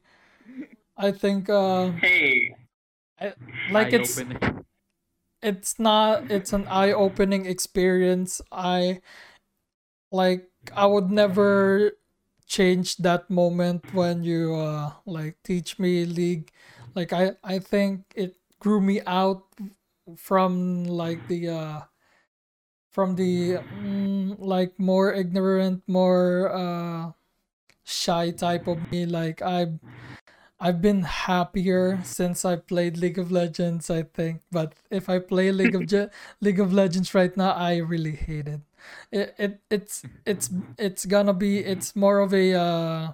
I 0.96 1.12
think 1.12 1.48
uh 1.48 1.92
Hey, 2.02 2.54
like 3.66 3.92
it's 3.92 4.18
Eye-opener. 4.18 4.64
it's 5.42 5.78
not 5.78 6.30
it's 6.30 6.52
an 6.52 6.66
eye-opening 6.68 7.46
experience. 7.46 8.40
I 8.50 9.00
like 10.10 10.50
I 10.74 10.86
would 10.86 11.10
never 11.10 11.92
change 12.46 12.96
that 12.98 13.28
moment 13.30 13.92
when 13.92 14.24
you 14.24 14.54
uh 14.54 14.92
like 15.06 15.42
teach 15.42 15.78
me 15.78 16.04
league. 16.04 16.52
Like 16.94 17.12
I 17.12 17.36
I 17.44 17.58
think 17.58 18.12
it 18.16 18.36
grew 18.58 18.80
me 18.80 19.00
out 19.06 19.44
from 20.16 20.84
like 20.84 21.26
the 21.26 21.48
uh 21.48 21.80
from 22.98 23.14
the 23.14 23.62
mm, 23.78 24.34
like 24.42 24.74
more 24.80 25.14
ignorant, 25.14 25.86
more 25.86 26.50
uh 26.50 27.12
shy 27.84 28.30
type 28.32 28.66
of 28.68 28.90
me. 28.90 29.06
Like 29.06 29.42
I 29.42 29.78
I've 30.60 30.82
been 30.82 31.02
happier 31.02 32.00
since 32.02 32.44
I 32.44 32.56
played 32.56 32.96
League 32.98 33.18
of 33.18 33.30
Legends, 33.30 33.90
I 33.90 34.02
think. 34.02 34.42
But 34.50 34.74
if 34.90 35.08
I 35.08 35.20
play 35.20 35.52
League 35.52 35.74
of 35.76 35.86
Je- 35.92 36.10
League 36.40 36.60
of 36.60 36.72
Legends 36.72 37.14
right 37.14 37.36
now, 37.36 37.52
I 37.52 37.78
really 37.78 38.16
hate 38.16 38.48
it. 38.48 38.60
It, 39.12 39.34
it 39.38 39.60
it's 39.70 40.06
it's 40.26 40.50
it's 40.78 41.06
gonna 41.06 41.34
be 41.34 41.58
it's 41.60 41.94
more 41.96 42.20
of 42.20 42.34
a 42.34 42.54
uh 42.54 43.12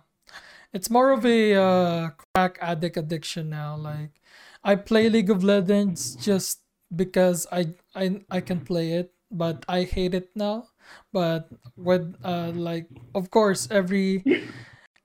it's 0.73 0.90
more 0.90 1.12
of 1.12 1.25
a 1.27 1.55
uh 1.55 2.11
crack 2.35 2.59
addict 2.61 2.97
addiction 2.97 3.51
now. 3.51 3.77
Like 3.77 4.20
I 4.64 4.77
play 4.77 5.09
League 5.09 5.31
of 5.31 5.44
Legends 5.44 6.16
just 6.16 6.61
because 6.94 7.47
I 7.53 7.75
I 7.94 8.23
I 8.31 8.40
can 8.42 8.61
play 8.61 8.92
it, 8.92 9.13
but 9.35 9.64
I 9.68 9.85
hate 9.85 10.14
it 10.14 10.31
now. 10.37 10.70
But 11.12 11.51
with 11.77 12.16
uh 12.25 12.53
like 12.55 12.90
of 13.14 13.31
course 13.31 13.68
every 13.70 14.27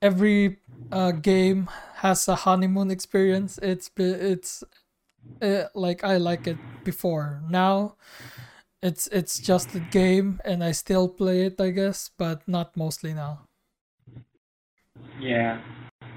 every 0.02 0.58
uh 0.92 1.12
game 1.12 1.68
has 2.04 2.28
a 2.28 2.36
honeymoon 2.46 2.90
experience. 2.90 3.58
It's 3.62 3.90
it's 3.96 4.64
uh, 5.42 5.64
like 5.74 6.04
I 6.04 6.18
like 6.18 6.46
it 6.46 6.62
before. 6.84 7.42
Now 7.48 7.96
it's 8.82 9.08
it's 9.08 9.40
just 9.40 9.74
a 9.74 9.80
game 9.80 10.40
and 10.44 10.64
I 10.64 10.72
still 10.72 11.08
play 11.08 11.46
it, 11.46 11.60
I 11.60 11.70
guess, 11.70 12.10
but 12.18 12.46
not 12.48 12.76
mostly 12.76 13.14
now. 13.14 13.48
yeah. 15.20 15.60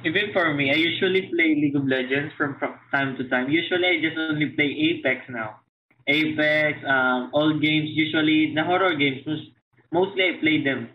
Even 0.06 0.34
for 0.34 0.54
me, 0.54 0.71
I 0.71 0.76
usually 0.76 1.30
play 1.34 1.56
League 1.56 1.76
of 1.76 1.88
Legends 1.88 2.34
from, 2.38 2.58
from 2.60 2.76
time 2.91 3.15
to 3.17 3.28
time. 3.30 3.49
Usually, 3.49 3.88
I 3.88 4.02
just 4.02 4.17
only 4.17 4.47
play 4.52 4.65
Apex 4.67 5.30
now. 5.30 5.62
Apex, 6.08 6.80
um, 6.88 7.30
all 7.34 7.54
games. 7.60 7.89
Usually, 7.94 8.54
the 8.54 8.63
horror 8.63 8.96
games. 8.96 9.24
mos- 9.26 9.52
Mostly, 9.94 10.24
I 10.26 10.32
play 10.42 10.63
them 10.63 10.89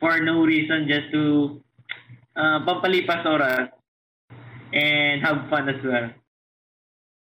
for 0.00 0.18
no 0.20 0.42
reason, 0.42 0.88
just 0.90 1.12
to 1.14 1.62
uh, 2.34 2.58
pampalipas 2.66 3.22
oras 3.22 3.70
and 4.72 5.22
have 5.22 5.48
fun 5.48 5.68
as 5.68 5.78
well. 5.84 6.10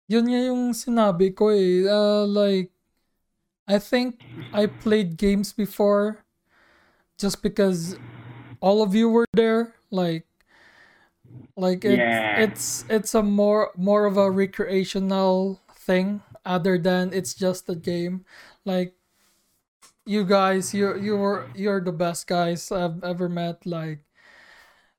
Yun 0.08 0.26
nga 0.30 0.42
yung 0.52 0.64
sinabi 0.76 1.34
ko 1.34 1.50
eh. 1.50 1.88
Uh, 1.88 2.28
like, 2.28 2.70
I 3.66 3.80
think 3.80 4.22
I 4.54 4.68
played 4.68 5.18
games 5.18 5.50
before 5.54 6.22
just 7.18 7.42
because 7.42 7.98
all 8.62 8.84
of 8.84 8.94
you 8.94 9.10
were 9.10 9.26
there. 9.34 9.74
Like, 9.90 10.28
like 11.56 11.86
it's 11.86 11.98
Yeah. 11.98 12.44
it's 12.44 12.66
it's 12.90 13.16
a 13.16 13.24
more 13.24 13.72
more 13.80 14.06
of 14.06 14.18
a 14.18 14.30
recreational 14.30 15.64
thing 15.74 16.22
other 16.46 16.78
than 16.78 17.14
it's 17.14 17.34
just 17.34 17.70
a 17.70 17.76
game. 17.76 18.26
Like, 18.66 18.96
you 20.06 20.24
guys, 20.26 20.74
you 20.74 20.98
you 20.98 21.18
were 21.18 21.48
you're 21.56 21.82
the 21.82 21.92
best 21.92 22.28
guys 22.28 22.72
I've 22.72 23.04
ever 23.04 23.28
met. 23.30 23.66
Like, 23.66 24.04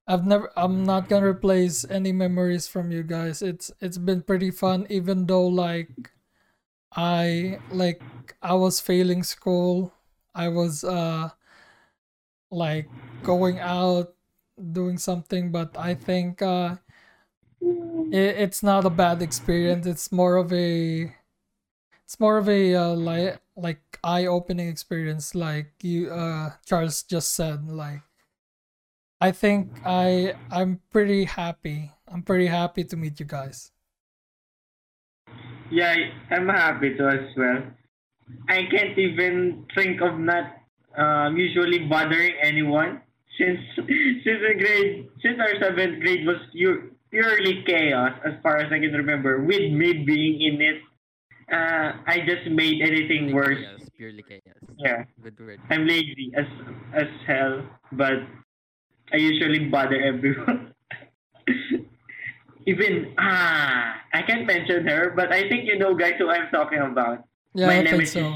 I've 0.06 0.26
never 0.26 0.50
I'm 0.56 0.84
not 0.84 1.08
gonna 1.08 1.26
replace 1.28 1.84
any 1.88 2.12
memories 2.12 2.68
from 2.68 2.90
you 2.92 3.02
guys. 3.02 3.42
It's 3.42 3.70
it's 3.80 3.98
been 3.98 4.22
pretty 4.22 4.50
fun 4.50 4.86
even 4.88 5.26
though 5.26 5.46
like 5.46 6.12
I 6.96 7.60
like 7.70 8.02
I 8.42 8.54
was 8.54 8.80
failing 8.80 9.22
school. 9.24 9.92
I 10.34 10.48
was 10.48 10.84
uh 10.84 11.30
like 12.50 12.88
going 13.22 13.58
out, 13.58 14.14
doing 14.72 14.98
something, 14.98 15.50
but 15.52 15.76
I 15.76 15.94
think 15.94 16.42
uh, 16.42 16.76
it, 18.12 18.36
it's 18.38 18.62
not 18.62 18.84
a 18.84 18.90
bad 18.90 19.22
experience. 19.22 19.86
It's 19.86 20.12
more 20.12 20.36
of 20.36 20.52
a 20.52 21.14
it's 22.06 22.20
more 22.20 22.38
of 22.38 22.48
a 22.48 22.72
uh, 22.72 22.94
like 22.94 23.42
like 23.56 23.82
eye 24.04 24.26
opening 24.26 24.68
experience, 24.68 25.34
like 25.34 25.74
you 25.82 26.08
uh 26.08 26.52
Charles 26.64 27.02
just 27.02 27.34
said. 27.34 27.66
Like 27.66 28.02
I 29.20 29.32
think 29.32 29.72
I 29.84 30.34
I'm 30.50 30.80
pretty 30.90 31.24
happy. 31.24 31.90
I'm 32.06 32.22
pretty 32.22 32.46
happy 32.46 32.84
to 32.84 32.96
meet 32.96 33.18
you 33.18 33.26
guys. 33.26 33.72
Yeah, 35.68 35.96
I'm 36.30 36.46
happy 36.48 36.94
to 36.94 37.08
as 37.08 37.34
well. 37.36 37.74
I 38.48 38.70
can't 38.70 38.96
even 38.96 39.66
think 39.74 40.00
of 40.00 40.16
not 40.16 40.62
um, 40.96 41.36
usually 41.36 41.90
bothering 41.90 42.34
anyone 42.40 43.02
since 43.36 43.58
since 44.22 44.40
the 44.46 44.54
grade 44.62 45.10
since 45.22 45.40
our 45.42 45.58
seventh 45.58 45.98
grade 46.06 46.24
was 46.24 46.38
pu- 46.54 46.94
purely 47.10 47.64
chaos 47.66 48.14
as 48.24 48.34
far 48.44 48.58
as 48.58 48.70
I 48.70 48.78
can 48.78 48.92
remember. 48.94 49.42
With 49.42 49.72
me 49.72 50.04
being 50.06 50.40
in 50.40 50.62
it, 50.62 50.78
uh, 51.52 51.92
I 52.06 52.20
just 52.26 52.50
made 52.50 52.82
anything 52.82 53.34
worse. 53.34 53.58
Chaos, 53.58 53.88
purely 53.96 54.22
chaos. 54.22 54.58
Yeah, 54.78 55.04
Good 55.22 55.38
word. 55.38 55.60
I'm 55.70 55.86
lazy 55.86 56.32
as 56.36 56.46
as 56.94 57.08
hell, 57.26 57.62
but 57.92 58.18
I 59.12 59.16
usually 59.16 59.66
bother 59.70 60.00
everyone. 60.00 60.74
Even 62.66 63.14
ah, 63.18 64.02
I 64.12 64.22
can't 64.22 64.44
mention 64.46 64.86
her, 64.88 65.12
but 65.14 65.30
I 65.32 65.48
think 65.48 65.66
you 65.70 65.78
know 65.78 65.94
guys 65.94 66.14
who 66.18 66.28
I'm 66.30 66.50
talking 66.50 66.80
about. 66.82 67.22
Yeah, 67.54 67.66
My 67.68 67.78
I 67.80 67.86
think 67.86 68.06
so. 68.06 68.34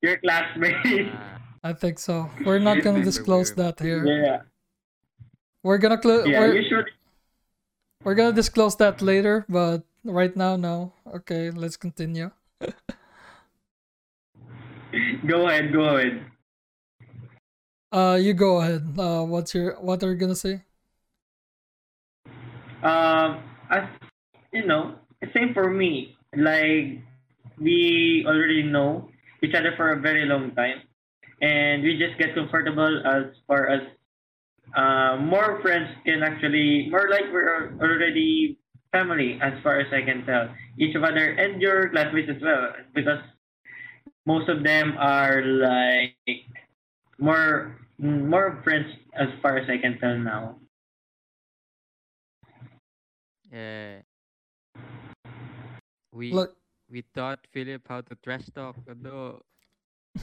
Your 0.00 0.16
classmate. 0.18 1.10
Ah, 1.12 1.42
I 1.64 1.72
think 1.72 1.98
so. 1.98 2.30
We're 2.46 2.60
not 2.62 2.82
gonna 2.82 3.02
disclose 3.02 3.52
that 3.58 3.80
here. 3.80 4.06
yeah, 4.06 4.42
We're 5.64 5.78
gonna 5.78 5.98
close. 5.98 6.28
yeah. 6.28 6.40
we're, 6.40 6.54
Usually, 6.62 6.84
we're 8.04 8.14
gonna 8.14 8.32
disclose 8.32 8.76
that 8.76 9.02
later, 9.02 9.44
but 9.48 9.82
right 10.08 10.34
now, 10.34 10.56
no. 10.56 10.92
Okay, 11.06 11.50
let's 11.50 11.76
continue. 11.76 12.30
go 15.26 15.46
ahead, 15.48 15.72
go 15.72 15.96
ahead. 15.96 16.24
Uh, 17.92 18.18
you 18.20 18.34
go 18.34 18.60
ahead. 18.60 18.98
Uh, 18.98 19.24
what's 19.24 19.54
your 19.54 19.80
what 19.80 20.02
are 20.02 20.10
you 20.12 20.18
gonna 20.18 20.34
say? 20.34 20.62
Um, 22.82 23.42
as 23.70 23.88
you 24.52 24.66
know, 24.66 24.96
same 25.32 25.54
for 25.54 25.70
me. 25.70 26.16
Like 26.36 27.00
we 27.58 28.24
already 28.26 28.62
know 28.62 29.08
each 29.42 29.54
other 29.54 29.72
for 29.76 29.92
a 29.92 30.00
very 30.00 30.26
long 30.26 30.54
time, 30.54 30.82
and 31.40 31.82
we 31.82 31.96
just 31.98 32.18
get 32.18 32.34
comfortable 32.34 33.02
as 33.06 33.32
far 33.46 33.68
as 33.68 33.80
uh, 34.76 35.16
more 35.16 35.60
friends 35.62 35.88
can 36.04 36.22
actually 36.22 36.90
more 36.90 37.08
like 37.08 37.24
we're 37.32 37.72
already 37.80 38.57
family 38.92 39.38
as 39.42 39.52
far 39.62 39.80
as 39.80 39.86
I 39.92 40.02
can 40.02 40.24
tell. 40.24 40.48
Each 40.78 40.94
of 40.94 41.04
other 41.04 41.32
and 41.36 41.60
your 41.60 41.88
classmates 41.90 42.30
as 42.30 42.42
well, 42.42 42.72
because 42.94 43.20
most 44.26 44.48
of 44.48 44.62
them 44.64 44.94
are 44.98 45.42
like 45.42 46.16
more 47.18 47.76
more 47.98 48.60
friends 48.62 48.86
as 49.14 49.28
far 49.42 49.58
as 49.58 49.68
I 49.68 49.78
can 49.78 49.98
tell 49.98 50.18
now. 50.18 50.56
yeah. 53.52 54.00
We 56.12 56.32
Look, 56.32 56.56
we 56.90 57.02
taught 57.14 57.46
Philip 57.52 57.82
how 57.88 58.00
to 58.02 58.14
trash 58.24 58.46
talk, 58.54 58.76
although 58.88 59.42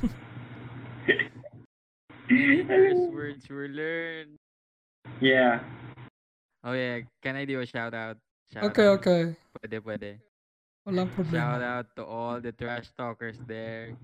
curse 2.29 3.05
words 3.09 3.47
were 3.49 3.67
learned. 3.69 4.37
yeah. 5.21 5.59
Oh 6.63 6.73
yeah, 6.73 7.01
can 7.21 7.35
I 7.35 7.45
do 7.45 7.61
a 7.61 7.65
shout 7.65 7.93
out? 7.93 8.17
Shout 8.53 8.63
okay, 8.71 8.87
out. 8.87 8.99
okay. 8.99 9.35
Pwede, 9.55 9.77
pwede. 9.81 10.09
Walang 10.85 11.09
Shout 11.31 11.61
problema. 11.61 11.61
out 11.61 11.87
to 11.95 12.05
all 12.05 12.39
the 12.41 12.51
trash 12.51 12.91
talkers 12.97 13.37
there. 13.47 13.97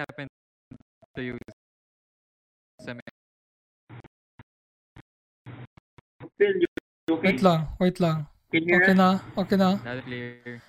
Happened 0.00 0.30
to 1.16 1.20
you? 1.22 1.36
Sa 2.80 2.96
Phil, 6.40 6.64
okay? 7.10 7.36
Wait 7.36 7.42
lang, 7.44 7.60
wait 7.76 7.98
lang. 8.00 8.24
Okay 8.50 8.96
na, 8.96 9.20
okay 9.36 9.56
na. 9.60 9.76
clear. 10.02 10.64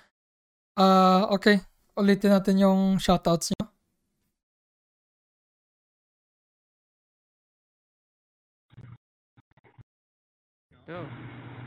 Ah, 0.76 1.32
okay. 1.32 1.64
Ulitin 1.96 2.32
natin 2.32 2.60
yung 2.60 3.00
shoutouts 3.00 3.52
nyo. 3.52 3.72
Go. 10.84 11.08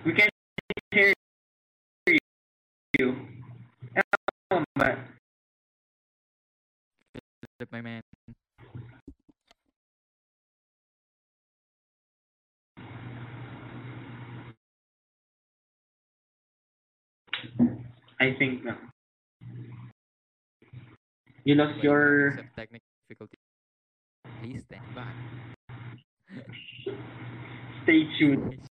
We 0.06 0.14
can 0.14 0.30
hear 0.94 1.14
you. 3.00 3.18
Oh, 4.54 4.62
Philip, 4.78 5.15
my 7.72 7.82
man. 7.82 8.02
I 18.20 18.36
think 18.38 18.64
no. 18.64 18.76
You 21.44 21.56
lost 21.56 21.76
Wait, 21.76 21.84
your. 21.84 22.40
Technical 22.56 22.86
difficulty. 23.08 23.38
Please 24.42 24.64
stand 24.66 24.84
back. 24.96 25.16
Stay 27.84 28.04
tuned. 28.20 28.58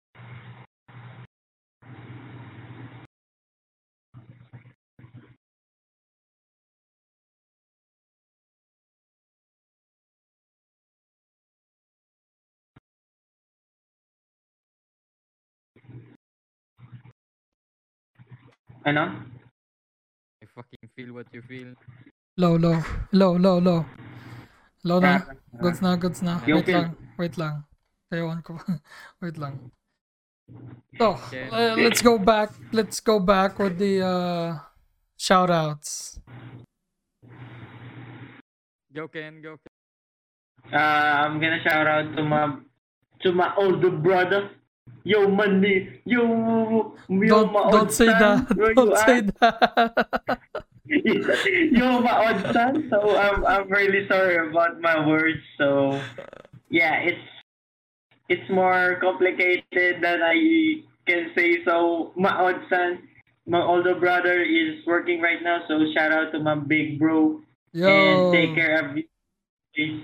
Ano? 18.87 19.03
I 20.39 20.47
fucking 20.47 20.87
feel 20.95 21.13
what 21.13 21.27
you 21.35 21.43
feel. 21.43 21.75
Low, 22.39 22.55
low, 22.55 22.79
low, 23.11 23.35
low, 23.35 23.59
low. 23.59 23.85
Low 24.85 25.01
na. 25.01 25.27
Goods 25.59 25.83
na, 25.83 25.97
goods 25.97 26.23
na. 26.23 26.39
Wait 26.47 26.63
feel- 26.67 26.79
lang, 26.79 26.95
wait 27.19 27.35
lang. 27.35 27.65
Ewan 28.15 28.39
ko. 28.47 28.55
wait 29.23 29.35
lang. 29.43 29.75
So, 30.95 31.19
uh, 31.51 31.75
let's 31.75 31.99
go 31.99 32.15
back. 32.23 32.55
Let's 32.71 33.03
go 33.03 33.19
back 33.19 33.59
with 33.59 33.83
the 33.83 34.07
uh 34.07 34.63
shout 35.19 35.51
outs. 35.51 36.23
Go 38.95 39.09
Ken, 39.11 39.43
go 39.43 39.59
Ken. 39.59 39.75
Uh, 40.71 41.27
I'm 41.27 41.43
gonna 41.43 41.59
shout 41.67 41.91
out 41.91 42.15
to 42.15 42.23
my 42.23 42.63
to 43.27 43.33
my 43.35 43.51
older 43.59 43.91
brother. 43.91 44.55
Yo, 45.05 45.29
money. 45.29 46.01
Yo, 46.05 46.97
yo, 47.09 47.27
Don't 47.29 47.53
my 47.53 47.71
don't 47.71 47.93
say 47.93 48.07
son. 48.07 48.19
that. 48.19 48.57
Where 48.57 48.75
Don't 48.75 48.97
say 48.99 49.19
at? 49.19 49.39
that. 49.41 50.41
Yo, 50.87 52.01
my 52.01 52.11
odd 52.11 52.53
son. 52.53 52.89
So 52.91 53.17
I'm 53.17 53.45
I'm 53.47 53.71
really 53.71 54.07
sorry 54.09 54.37
about 54.49 54.81
my 54.81 55.07
words. 55.07 55.43
So 55.59 56.01
yeah, 56.71 57.03
it's 57.07 57.23
it's 58.29 58.49
more 58.51 58.99
complicated 59.01 60.03
than 60.03 60.23
I 60.23 60.83
can 61.07 61.31
say. 61.35 61.63
So 61.65 62.13
my 62.17 62.31
odd 62.31 62.63
son, 62.71 63.03
my 63.47 63.63
older 63.63 63.95
brother 63.95 64.43
is 64.43 64.85
working 64.87 65.21
right 65.21 65.43
now. 65.43 65.63
So 65.69 65.79
shout 65.95 66.13
out 66.13 66.33
to 66.33 66.41
my 66.41 66.55
big 66.55 66.99
bro 66.99 67.41
Yo. 67.73 67.87
and 67.87 68.33
take 68.33 68.55
care 68.55 68.79
of 68.91 68.97
you. 68.99 70.01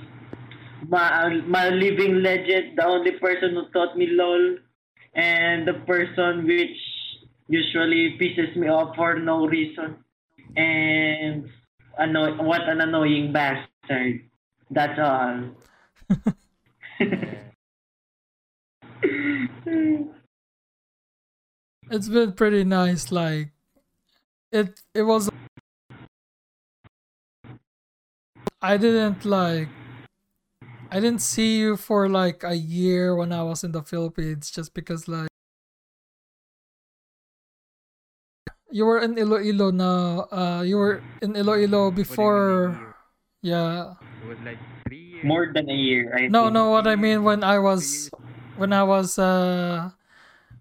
My 0.88 1.30
my 1.46 1.70
living 1.70 2.22
legend, 2.22 2.76
the 2.78 2.86
only 2.86 3.12
person 3.12 3.54
who 3.54 3.66
taught 3.72 3.96
me 3.96 4.06
LOL, 4.10 4.58
and 5.14 5.66
the 5.66 5.74
person 5.86 6.46
which 6.46 6.76
usually 7.48 8.16
pisses 8.18 8.56
me 8.56 8.68
off 8.68 8.96
for 8.96 9.18
no 9.18 9.46
reason. 9.46 9.96
And 10.56 11.48
annoy 11.98 12.36
what 12.42 12.68
an 12.68 12.80
annoying 12.80 13.32
bastard. 13.32 14.28
That's 14.70 14.98
all. 14.98 15.50
it's 21.90 22.08
been 22.08 22.32
pretty 22.32 22.64
nice 22.64 23.10
like 23.10 23.48
it 24.50 24.80
it 24.94 25.02
was 25.02 25.28
i 28.60 28.76
didn't 28.76 29.24
like 29.24 29.68
i 30.92 31.00
didn't 31.00 31.20
see 31.22 31.58
you 31.58 31.76
for 31.76 32.08
like 32.08 32.44
a 32.44 32.54
year 32.54 33.16
when 33.16 33.32
i 33.32 33.42
was 33.42 33.64
in 33.64 33.72
the 33.72 33.82
philippines 33.82 34.50
just 34.50 34.74
because 34.74 35.08
like 35.08 35.28
you 38.70 38.84
were 38.84 38.98
in 39.00 39.16
iloilo 39.18 39.70
now 39.70 40.26
uh 40.32 40.62
you 40.64 40.76
were 40.76 41.02
in 41.20 41.36
iloilo 41.36 41.90
What 41.90 41.94
do 41.94 42.00
you 42.00 42.04
mean 42.04 42.04
before 42.04 42.94
yeah 43.42 43.94
It 44.22 44.28
was 44.28 44.38
like 44.46 44.58
three 44.86 45.02
years. 45.18 45.24
More 45.26 45.50
than 45.52 45.68
a 45.68 45.74
year, 45.74 46.14
I 46.14 46.28
no 46.28 46.48
think. 46.48 46.54
no 46.54 46.70
what 46.70 46.86
i 46.86 46.96
mean 46.96 47.22
when 47.24 47.44
i 47.44 47.58
was 47.58 48.10
when 48.56 48.72
I 48.72 48.84
was 48.84 49.18
uh 49.18 49.90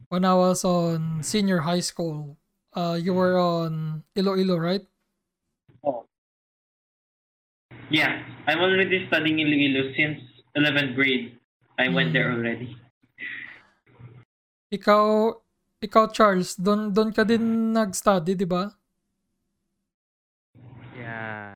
when 0.10 0.24
I 0.26 0.34
was 0.36 0.64
on 0.64 1.24
senior 1.24 1.60
high 1.60 1.82
school, 1.84 2.38
uh 2.76 2.98
you 3.00 3.14
were 3.14 3.38
on 3.40 4.04
Iloilo, 4.16 4.58
right? 4.58 4.82
Yeah, 7.92 8.24
I'm 8.48 8.60
already 8.64 9.06
studying 9.12 9.40
in 9.44 9.52
Iloilo 9.52 9.92
since 9.94 10.24
11th 10.56 10.96
grade. 10.96 11.36
I 11.78 11.92
went 11.92 12.16
there 12.16 12.32
Mm. 12.32 12.36
already. 12.40 12.70
Ikaw 14.72 15.36
ikaw 15.84 16.08
Charles, 16.16 16.56
don 16.56 16.94
don 16.96 17.12
ka 17.12 17.28
din 17.28 17.76
nag-study, 17.76 18.32
'di 18.40 18.48
ba? 18.48 18.72
Yeah. 20.96 21.52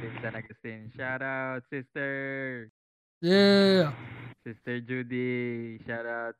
Sis 0.00 0.14
San 0.18 0.34
Agustin. 0.34 0.80
Shout 0.96 1.22
out, 1.22 1.62
sister. 1.70 2.10
Yeah. 3.22 3.94
Sister 4.42 4.80
Judy. 4.82 5.78
Shout 5.86 6.08
out. 6.08 6.34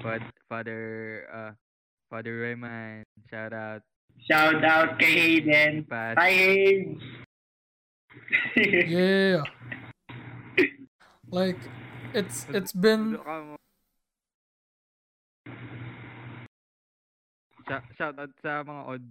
Fad- 0.00 0.32
Father 0.48 0.82
uh 1.28 1.52
Father 2.08 2.40
Raymond. 2.40 3.04
Shout 3.28 3.52
out. 3.52 3.82
Shout 4.24 4.64
out 4.64 4.96
kay 4.96 5.12
Hayden. 5.42 5.84
Pat. 5.84 6.16
Hi, 6.16 6.32
Hayden. 6.32 6.96
Yeah. 8.56 9.42
Like 11.30 11.58
it's 12.14 12.46
it's 12.54 12.72
been 12.72 13.18
Tulo 13.18 13.24
ka 13.24 13.36
mo. 13.42 13.56
Shout, 17.96 18.18
out 18.20 18.30
sa 18.44 18.60
mga 18.60 18.82
odd. 18.86 19.04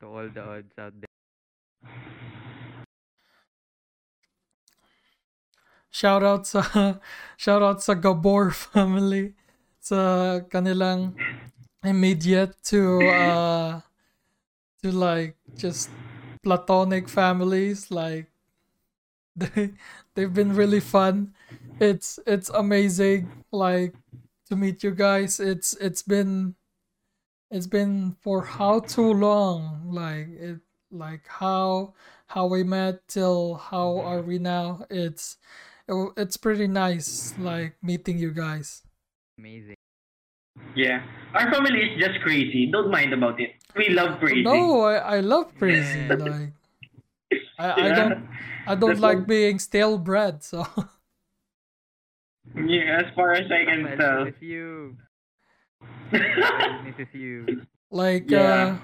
To 0.00 0.04
all 0.06 0.28
the 0.28 0.42
odds 0.44 0.76
out 0.76 0.92
there. 1.00 1.12
shout 5.92 6.24
out 6.24 6.48
sa 6.48 6.64
shout 7.42 7.62
out 7.62 7.84
sa 7.84 7.94
Gabor 7.94 8.50
family 8.50 9.36
sa 9.78 10.40
kanilang 10.48 11.14
immediate 11.84 12.56
to 12.64 12.98
uh 13.06 13.78
to 14.80 14.88
like 14.90 15.36
just 15.54 15.92
platonic 16.42 17.08
families 17.08 17.90
like 17.90 18.26
they 19.36 19.70
they've 20.14 20.34
been 20.34 20.54
really 20.54 20.80
fun 20.80 21.32
it's 21.80 22.18
it's 22.26 22.48
amazing 22.50 23.30
like 23.50 23.94
to 24.48 24.56
meet 24.56 24.82
you 24.82 24.90
guys 24.90 25.40
it's 25.40 25.74
it's 25.80 26.02
been 26.02 26.54
it's 27.50 27.66
been 27.66 28.16
for 28.20 28.42
how 28.44 28.80
too 28.80 29.12
long 29.12 29.82
like 29.90 30.28
it 30.38 30.60
like 30.90 31.26
how 31.26 31.94
how 32.26 32.46
we 32.46 32.62
met 32.62 33.06
till 33.08 33.54
how 33.54 33.98
are 33.98 34.20
we 34.20 34.38
now 34.38 34.84
it's 34.90 35.36
it, 35.88 36.12
it's 36.16 36.36
pretty 36.36 36.66
nice 36.66 37.34
like 37.38 37.76
meeting 37.82 38.18
you 38.18 38.30
guys 38.32 38.82
Amazing. 39.38 39.74
yeah, 40.76 41.02
our 41.34 41.50
family 41.52 41.80
is 41.80 41.98
just 42.00 42.20
crazy. 42.20 42.66
Don't 42.70 42.90
mind 42.90 43.12
about 43.12 43.40
it. 43.40 43.50
We 43.76 43.88
love 43.90 44.18
crazy. 44.20 44.42
no 44.42 44.82
i 44.82 45.16
i 45.16 45.20
love 45.20 45.54
crazy 45.58 46.08
like 46.08 46.52
i 47.58 47.88
i 47.88 47.88
don't 47.94 48.28
i 48.66 48.74
don't 48.74 48.90
That's 48.90 49.00
like 49.00 49.18
what- 49.24 49.28
being 49.28 49.58
stale 49.58 49.96
bread, 49.98 50.42
so 50.42 50.66
Yeah, 52.54 53.00
as 53.06 53.14
far 53.14 53.32
as 53.32 53.48
I 53.50 53.64
can 53.64 53.84
Well, 53.84 53.96
tell. 53.96 54.24
misses 54.26 54.42
you. 54.42 54.96
Well, 56.12 56.82
misses 56.84 57.08
you. 57.14 57.62
like 57.90 58.28
uh 58.32 58.36
Yeah. 58.36 58.76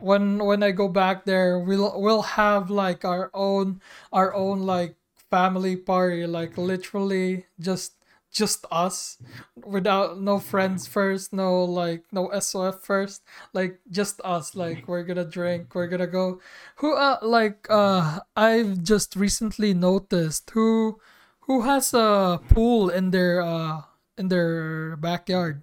when 0.00 0.38
when 0.42 0.62
i 0.62 0.70
go 0.74 0.88
back 0.88 1.24
there 1.24 1.58
we'll 1.62 1.94
we'll 2.00 2.22
have 2.34 2.70
like 2.70 3.04
our 3.04 3.30
own 3.34 3.80
our 4.12 4.34
own 4.34 4.66
like 4.66 4.96
family 5.30 5.76
party 5.76 6.26
like 6.26 6.58
literally 6.58 7.46
just 7.60 7.94
just 8.32 8.64
us 8.72 9.18
without 9.64 10.18
no 10.20 10.38
friends 10.40 10.86
first 10.88 11.32
no 11.32 11.64
like 11.64 12.04
no 12.12 12.32
sof 12.40 12.80
first 12.82 13.22
like 13.52 13.80
just 13.90 14.20
us 14.24 14.56
like 14.56 14.82
we're 14.88 15.04
gonna 15.04 15.24
drink 15.24 15.74
we're 15.74 15.86
gonna 15.86 16.08
go 16.08 16.40
who 16.80 16.94
uh 16.96 17.18
like 17.22 17.66
uh 17.70 18.20
i've 18.36 18.82
just 18.82 19.14
recently 19.16 19.74
noticed 19.74 20.50
who 20.56 20.98
who 21.46 21.62
has 21.62 21.92
a 21.94 22.40
pool 22.48 22.88
in 22.88 23.10
their 23.12 23.42
uh 23.42 23.82
in 24.16 24.28
their 24.28 24.96
backyard 24.96 25.62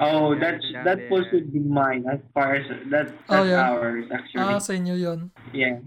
Oh, 0.00 0.34
yeah, 0.34 0.40
that's 0.40 0.64
down 0.72 0.84
that 0.84 0.98
post 1.08 1.30
there. 1.30 1.32
would 1.32 1.52
be 1.52 1.58
mine 1.60 2.04
as 2.10 2.20
far 2.34 2.54
as 2.56 2.66
that 2.90 3.14
Oh, 3.28 3.42
that's 3.42 3.48
yeah. 3.48 3.70
ours 3.70 4.04
actually. 4.10 4.42
ah 4.42 4.58
sa 4.58 4.72
inyo 4.74 4.94
yun 4.98 5.30
yeah. 5.54 5.78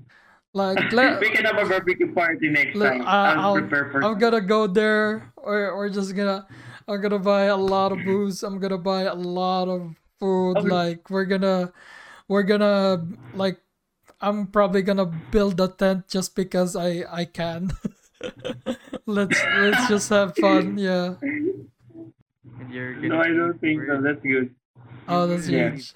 Like 0.57 0.91
le- 0.97 1.19
we 1.21 1.29
can 1.29 1.45
have 1.45 1.57
a 1.61 1.65
barbecue 1.69 2.09
party 2.13 2.49
next 2.49 2.75
Look, 2.75 2.89
time. 2.91 3.01
I- 3.05 3.33
I'll, 3.37 3.39
I'll- 3.53 3.61
prepare 3.61 3.85
for 3.93 4.03
I'm 4.03 4.17
gonna 4.17 4.41
go 4.41 4.65
there, 4.65 5.31
or 5.37 5.77
we're 5.77 5.93
just 5.93 6.15
gonna, 6.17 6.47
I'm 6.89 6.99
gonna 7.01 7.19
buy 7.21 7.43
a 7.53 7.55
lot 7.57 7.91
of 7.93 7.99
booze. 8.03 8.41
I'm 8.43 8.57
gonna 8.59 8.81
buy 8.81 9.03
a 9.03 9.13
lot 9.15 9.69
of 9.69 9.93
food. 10.19 10.57
Okay. 10.57 10.67
Like 10.67 11.09
we're 11.13 11.25
gonna, 11.29 11.71
we're 12.27 12.43
gonna 12.43 13.05
like, 13.37 13.61
I'm 14.19 14.47
probably 14.47 14.81
gonna 14.81 15.05
build 15.29 15.61
a 15.61 15.67
tent 15.69 16.07
just 16.09 16.33
because 16.35 16.75
I 16.75 17.05
I 17.09 17.25
can. 17.29 17.69
let's 19.05 19.37
let's 19.61 19.87
just 19.87 20.09
have 20.09 20.33
fun. 20.35 20.77
Yeah. 20.81 21.15
And 21.21 21.69
you're 22.73 22.95
No, 22.97 23.21
I 23.21 23.27
don't 23.29 23.59
think 23.61 23.83
so. 23.87 24.01
That's 24.01 24.21
good. 24.25 24.55
Oh, 25.07 25.27
that's 25.27 25.47
Yeah. 25.47 25.69
huge. 25.71 25.93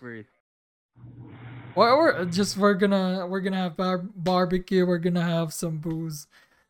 We're 1.76 2.26
just 2.26 2.58
we're 2.58 2.74
gonna 2.76 3.26
we're 3.28 3.40
gonna 3.42 3.58
have 3.70 3.78
bar- 3.78 4.04
barbecue. 4.16 4.86
We're 4.86 5.00
gonna 5.00 5.24
have 5.24 5.54
some 5.54 5.78
booze. 5.78 6.28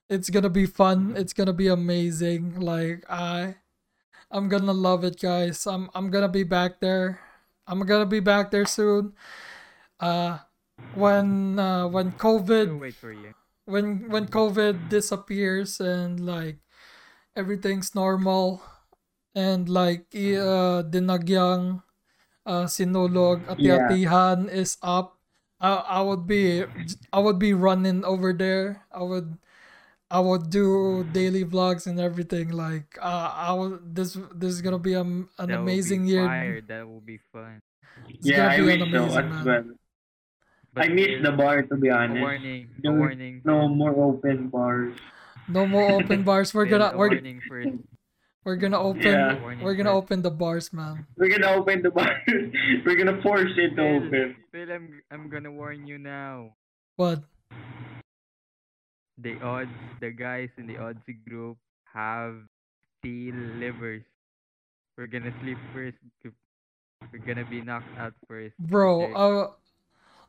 It's 0.10 0.30
gonna 0.30 0.50
be 0.50 0.66
fun. 0.66 1.14
It's 1.18 1.34
gonna 1.34 1.54
be 1.54 1.68
amazing. 1.68 2.60
Like 2.60 3.04
I, 3.10 3.56
I'm 4.30 4.50
gonna 4.50 4.74
love 4.74 5.04
it, 5.04 5.20
guys. 5.20 5.66
I'm 5.66 5.90
I'm 5.96 6.10
gonna 6.12 6.30
be 6.30 6.44
back 6.44 6.80
there. 6.80 7.20
I'm 7.68 7.80
gonna 7.86 8.06
be 8.06 8.20
back 8.20 8.52
there 8.52 8.66
soon. 8.66 9.14
Uh, 10.00 10.40
when 10.96 11.60
uh 11.60 11.88
when 11.88 12.12
COVID 12.14 12.80
wait 12.80 12.96
for 12.96 13.14
you. 13.14 13.34
when 13.66 14.10
when 14.10 14.28
COVID 14.28 14.90
disappears 14.90 15.80
and 15.80 16.20
like 16.20 16.58
everything's 17.36 17.94
normal 17.96 18.62
and 19.36 19.70
like 19.70 20.08
i- 20.16 20.36
uh 20.42 20.84
dinagyang 20.84 21.84
uh 22.46 22.66
sinulog 22.66 23.46
at 23.50 23.60
Yeah. 23.60 23.86
atihan 23.90 24.50
is 24.50 24.78
up 24.82 25.18
I, 25.62 26.00
I 26.00 26.02
would 26.02 26.26
be 26.26 26.66
I 27.14 27.20
would 27.22 27.38
be 27.38 27.54
running 27.54 28.02
over 28.04 28.34
there 28.34 28.86
I 28.92 29.04
would 29.06 29.38
I 30.12 30.20
would 30.20 30.50
do 30.50 31.06
daily 31.14 31.46
vlogs 31.46 31.86
and 31.88 32.00
everything 32.02 32.50
like 32.52 32.98
uh 33.00 33.30
I 33.32 33.54
would 33.54 33.96
this 33.96 34.18
this 34.36 34.52
is 34.58 34.62
gonna 34.62 34.82
be 34.82 34.94
a, 34.98 35.06
an 35.06 35.30
That 35.38 35.48
will 35.48 35.48
be 35.48 35.54
amazing 35.72 36.04
year 36.10 36.26
Fire. 36.26 36.60
That 36.66 36.84
will 36.90 37.00
be 37.06 37.20
fun. 37.32 37.62
It's 38.10 38.26
yeah, 38.26 38.50
I 38.50 38.58
gonna 38.58 38.66
be 38.66 38.66
wish 38.66 38.82
an 38.82 38.92
so 38.92 39.04
as 39.06 39.16
man. 39.16 39.46
well. 39.46 39.66
But 40.74 40.84
I 40.84 40.88
miss 40.90 41.20
the 41.22 41.32
bar 41.36 41.62
to 41.64 41.76
be 41.78 41.90
honest. 41.92 42.20
warning. 42.24 42.68
A 42.80 42.82
There- 42.82 42.96
warning. 42.98 43.42
No 43.46 43.68
more 43.70 43.92
open 43.96 44.48
bars. 44.50 44.96
No 45.48 45.68
more 45.68 45.92
open 45.92 46.24
bars. 46.28 46.54
We're 46.56 46.66
There's 46.68 46.80
gonna 46.80 46.98
we're, 46.98 47.12
warning 47.12 47.40
first. 47.48 47.70
We're 48.44 48.56
gonna 48.58 48.80
open 48.82 49.02
Yeah. 49.02 49.38
we're 49.62 49.76
gonna 49.76 49.94
open 49.94 50.22
the 50.22 50.32
bars, 50.32 50.74
man. 50.74 51.06
We're 51.18 51.30
gonna 51.30 51.52
open 51.54 51.82
the 51.82 51.92
bars. 51.92 52.18
We're 52.86 52.96
gonna 52.98 53.22
force 53.22 53.52
it 53.58 53.76
to 53.76 53.76
Phil, 53.76 54.08
open. 54.08 54.36
Phil, 54.52 54.72
I'm 54.72 55.02
I'm 55.12 55.30
gonna 55.30 55.52
warn 55.52 55.86
you 55.88 55.98
now. 55.98 56.56
What? 56.96 57.24
The 59.18 59.38
odds, 59.42 59.70
the 60.00 60.10
guys 60.10 60.50
in 60.58 60.66
the 60.66 60.76
oddsy 60.82 61.22
group 61.28 61.58
have 61.94 62.36
steel 63.00 63.36
livers. 63.62 64.02
We're 64.98 65.08
gonna 65.08 65.34
sleep 65.42 65.58
first. 65.74 65.98
We're 67.12 67.20
gonna 67.26 67.46
be 67.46 67.62
knocked 67.62 67.94
out 67.98 68.14
first. 68.28 68.58
Bro, 68.58 69.04
Okay. 69.04 69.14
uh 69.16 69.48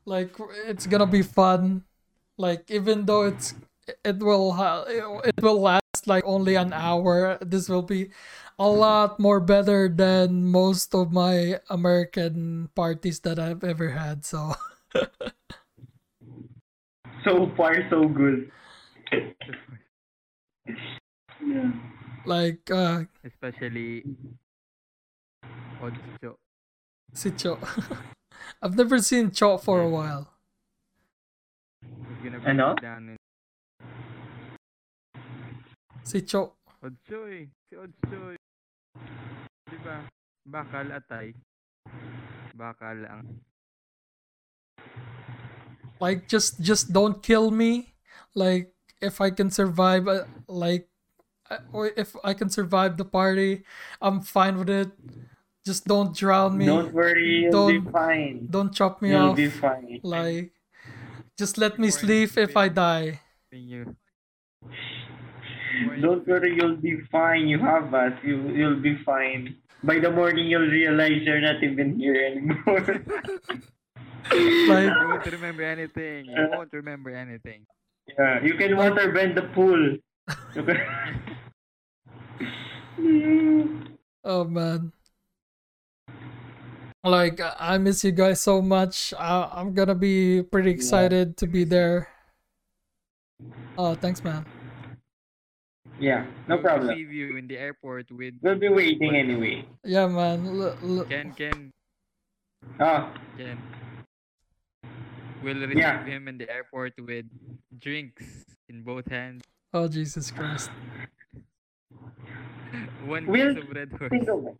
like 0.05 0.35
it's 0.69 0.87
gonna 0.87 1.07
be 1.09 1.23
fun. 1.23 1.85
Like 2.37 2.71
even 2.71 3.07
though 3.07 3.23
it's 3.29 3.55
it 4.05 4.19
will 4.21 4.53
ha- 4.53 4.85
it 4.89 5.37
will 5.41 5.61
last 5.61 5.82
like 6.07 6.25
only 6.25 6.55
an 6.57 6.73
hour, 6.73 7.37
this 7.43 7.69
will 7.69 7.83
be 7.83 8.09
a 8.59 8.67
lot 8.69 9.21
more 9.21 9.41
better 9.41 9.89
than 9.93 10.47
most 10.49 10.95
of 10.95 11.13
my 11.13 11.61
American 11.69 12.71
parties 12.75 13.21
that 13.21 13.39
I've 13.39 13.63
ever 13.63 13.91
had. 13.91 14.25
So 14.25 14.55
So 17.25 17.53
far, 17.57 17.77
so 17.91 18.09
good. 18.09 18.51
yeah. 21.45 21.71
like 22.25 22.71
uh 22.71 23.05
Especially 23.23 24.03
odds 25.83 26.01
cho. 26.21 26.39
si 27.13 27.31
Cho. 27.37 27.59
I've 28.63 28.77
never 28.77 28.99
seen 28.99 29.31
Cho 29.31 29.59
for 29.59 29.81
a 29.83 29.89
while. 29.89 30.33
He's 31.85 32.25
gonna 32.25 32.41
be 32.41 32.47
Ano? 32.49 32.75
down 32.81 33.09
in 33.11 33.17
Si 36.05 36.21
Cho. 36.23 36.53
Odsoy. 36.83 37.49
Si 37.71 37.75
Odsoy. 37.79 38.37
Diba? 39.71 39.97
Bakal 40.49 40.91
atay. 40.93 41.35
Bakal 42.59 43.07
ang 43.09 43.27
like 46.03 46.27
just 46.27 46.59
just 46.59 46.91
don't 46.93 47.23
kill 47.23 47.55
me 47.55 47.95
like 48.35 48.75
if 48.99 49.21
i 49.23 49.31
can 49.31 49.51
survive 49.55 50.09
uh, 50.11 50.27
like 50.51 50.91
uh, 51.47 51.63
or 51.71 51.95
if 51.95 52.19
i 52.27 52.35
can 52.35 52.51
survive 52.51 52.97
the 52.99 53.05
party 53.07 53.63
i'm 54.03 54.19
fine 54.19 54.59
with 54.59 54.67
it 54.69 54.91
just 55.63 55.87
don't 55.87 56.11
drown 56.11 56.59
me 56.59 56.67
Don't 56.67 56.91
worry, 56.93 57.47
you'll 57.47 57.55
Don't- 57.55 57.87
fine. 57.95 58.49
don't 58.51 58.75
chop 58.75 58.99
me 58.99 59.15
You'll 59.15 59.31
off 59.31 59.37
be 59.39 59.47
fine. 59.47 60.01
like 60.03 60.51
just 61.39 61.55
let 61.55 61.79
me 61.79 61.87
sleep 61.95 62.35
if 62.37 62.57
i 62.59 62.67
die 62.67 63.21
thing 63.47 63.71
you. 63.71 63.95
Don't 66.01 66.27
worry, 66.27 66.57
you'll 66.57 66.77
be 66.77 67.01
fine. 67.11 67.49
You 67.49 67.59
have 67.59 67.93
us. 67.95 68.13
You 68.23 68.49
you'll 68.51 68.81
be 68.81 68.97
fine. 69.05 69.57
By 69.83 69.99
the 69.99 70.11
morning, 70.11 70.47
you'll 70.47 70.71
realize 70.71 71.23
you're 71.23 71.41
not 71.41 71.63
even 71.63 71.99
here 71.99 72.15
anymore. 72.15 72.87
like 74.69 74.93
You 74.93 75.09
won't 75.09 75.27
remember 75.27 75.63
anything. 75.63 76.27
You 76.27 76.49
won't 76.53 76.73
remember 76.73 77.11
anything. 77.11 77.67
yeah, 78.19 78.43
you 78.43 78.55
can 78.55 78.77
water 78.77 79.11
bend 79.13 79.37
the 79.37 79.43
pool. 79.55 79.99
You 80.55 80.63
can... 80.65 80.79
oh 84.25 84.45
man 84.45 84.93
like 87.05 87.41
i 87.59 87.77
miss 87.79 88.05
you 88.05 88.13
guys 88.13 88.41
so 88.41 88.63
much 88.63 89.13
uh, 89.19 89.49
i'm 89.51 89.75
gonna 89.75 89.95
be 89.95 90.43
pretty 90.43 90.71
excited 90.71 91.37
to 91.37 91.49
be 91.49 91.65
there 91.65 92.09
oh 93.77 93.95
thanks 93.97 94.23
man 94.23 94.47
yeah, 96.03 96.27
no 96.51 96.57
We'll 96.59 96.67
problem. 96.67 96.89
receive 96.91 97.13
you 97.15 97.37
in 97.39 97.47
the 97.47 97.57
airport 97.57 98.11
with 98.11 98.35
We'll 98.43 98.59
be 98.59 98.69
waiting 98.69 99.15
anyway. 99.15 99.63
yeah 99.87 100.07
man 100.11 100.43
L- 100.51 100.75
l- 100.83 101.07
Ken 101.07 101.31
Ken 101.39 101.71
Oh, 102.83 103.11
Ken. 103.39 103.59
We'll 105.43 105.63
receive 105.63 105.79
Yeah. 105.79 106.03
him 106.07 106.27
in 106.27 106.39
the 106.39 106.51
airport 106.51 106.95
with 106.99 107.27
drinks 107.79 108.27
in 108.69 108.83
both 108.83 109.07
hands. 109.07 109.43
oh 109.75 109.87
jesus 109.87 110.31
christ 110.35 110.71
One 113.07 113.27
We'll 113.27 113.55
piece 113.55 113.63
of 113.65 113.71
red 113.77 113.91
horse. 113.99 114.11
think 114.11 114.29
of 114.29 114.47
it. 114.47 114.57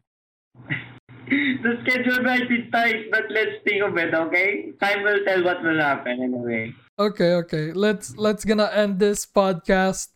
the 1.65 1.73
schedule 1.83 2.21
might 2.23 2.49
be 2.49 2.69
tight, 2.71 3.09
but 3.11 3.25
let's 3.31 3.63
think 3.65 3.83
of 3.83 3.97
it, 3.97 4.13
okay? 4.13 4.73
Time 4.83 5.03
will 5.03 5.25
tell 5.25 5.43
what 5.45 5.63
will 5.63 5.79
happen 5.81 6.21
anyway. 6.21 6.75
Okay, 6.99 7.33
okay. 7.41 7.73
Let's 7.73 8.17
let's 8.19 8.45
gonna 8.45 8.69
end 8.75 8.99
this 8.99 9.25
podcast. 9.25 10.09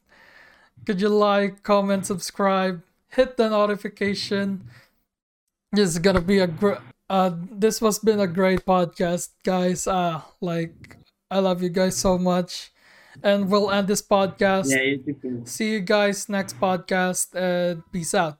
Could 0.87 1.01
you 1.01 1.09
like, 1.09 1.63
comment, 1.63 2.07
subscribe, 2.07 2.83
hit 3.09 3.37
the 3.37 3.51
notification? 3.51 4.71
This 5.73 5.91
is 5.91 5.99
gonna 5.99 6.21
be 6.23 6.39
a 6.39 6.47
great. 6.47 6.79
uh 7.11 7.31
this 7.51 7.83
was 7.83 7.99
been 7.99 8.21
a 8.21 8.27
great 8.27 8.65
podcast, 8.65 9.31
guys. 9.45 9.87
Uh 9.87 10.23
like 10.41 10.97
I 11.31 11.41
love 11.41 11.63
you 11.63 11.69
guys 11.71 11.97
so 11.97 12.17
much. 12.19 12.71
And 13.23 13.51
we'll 13.51 13.71
end 13.71 13.89
this 13.89 14.03
podcast. 14.03 14.71
Yeah, 14.71 14.83
you 14.83 15.15
too. 15.21 15.43
See 15.45 15.73
you 15.73 15.81
guys 15.81 16.29
next 16.29 16.61
podcast 16.61 17.35
and 17.35 17.83
peace 17.91 18.15
out. 18.15 18.39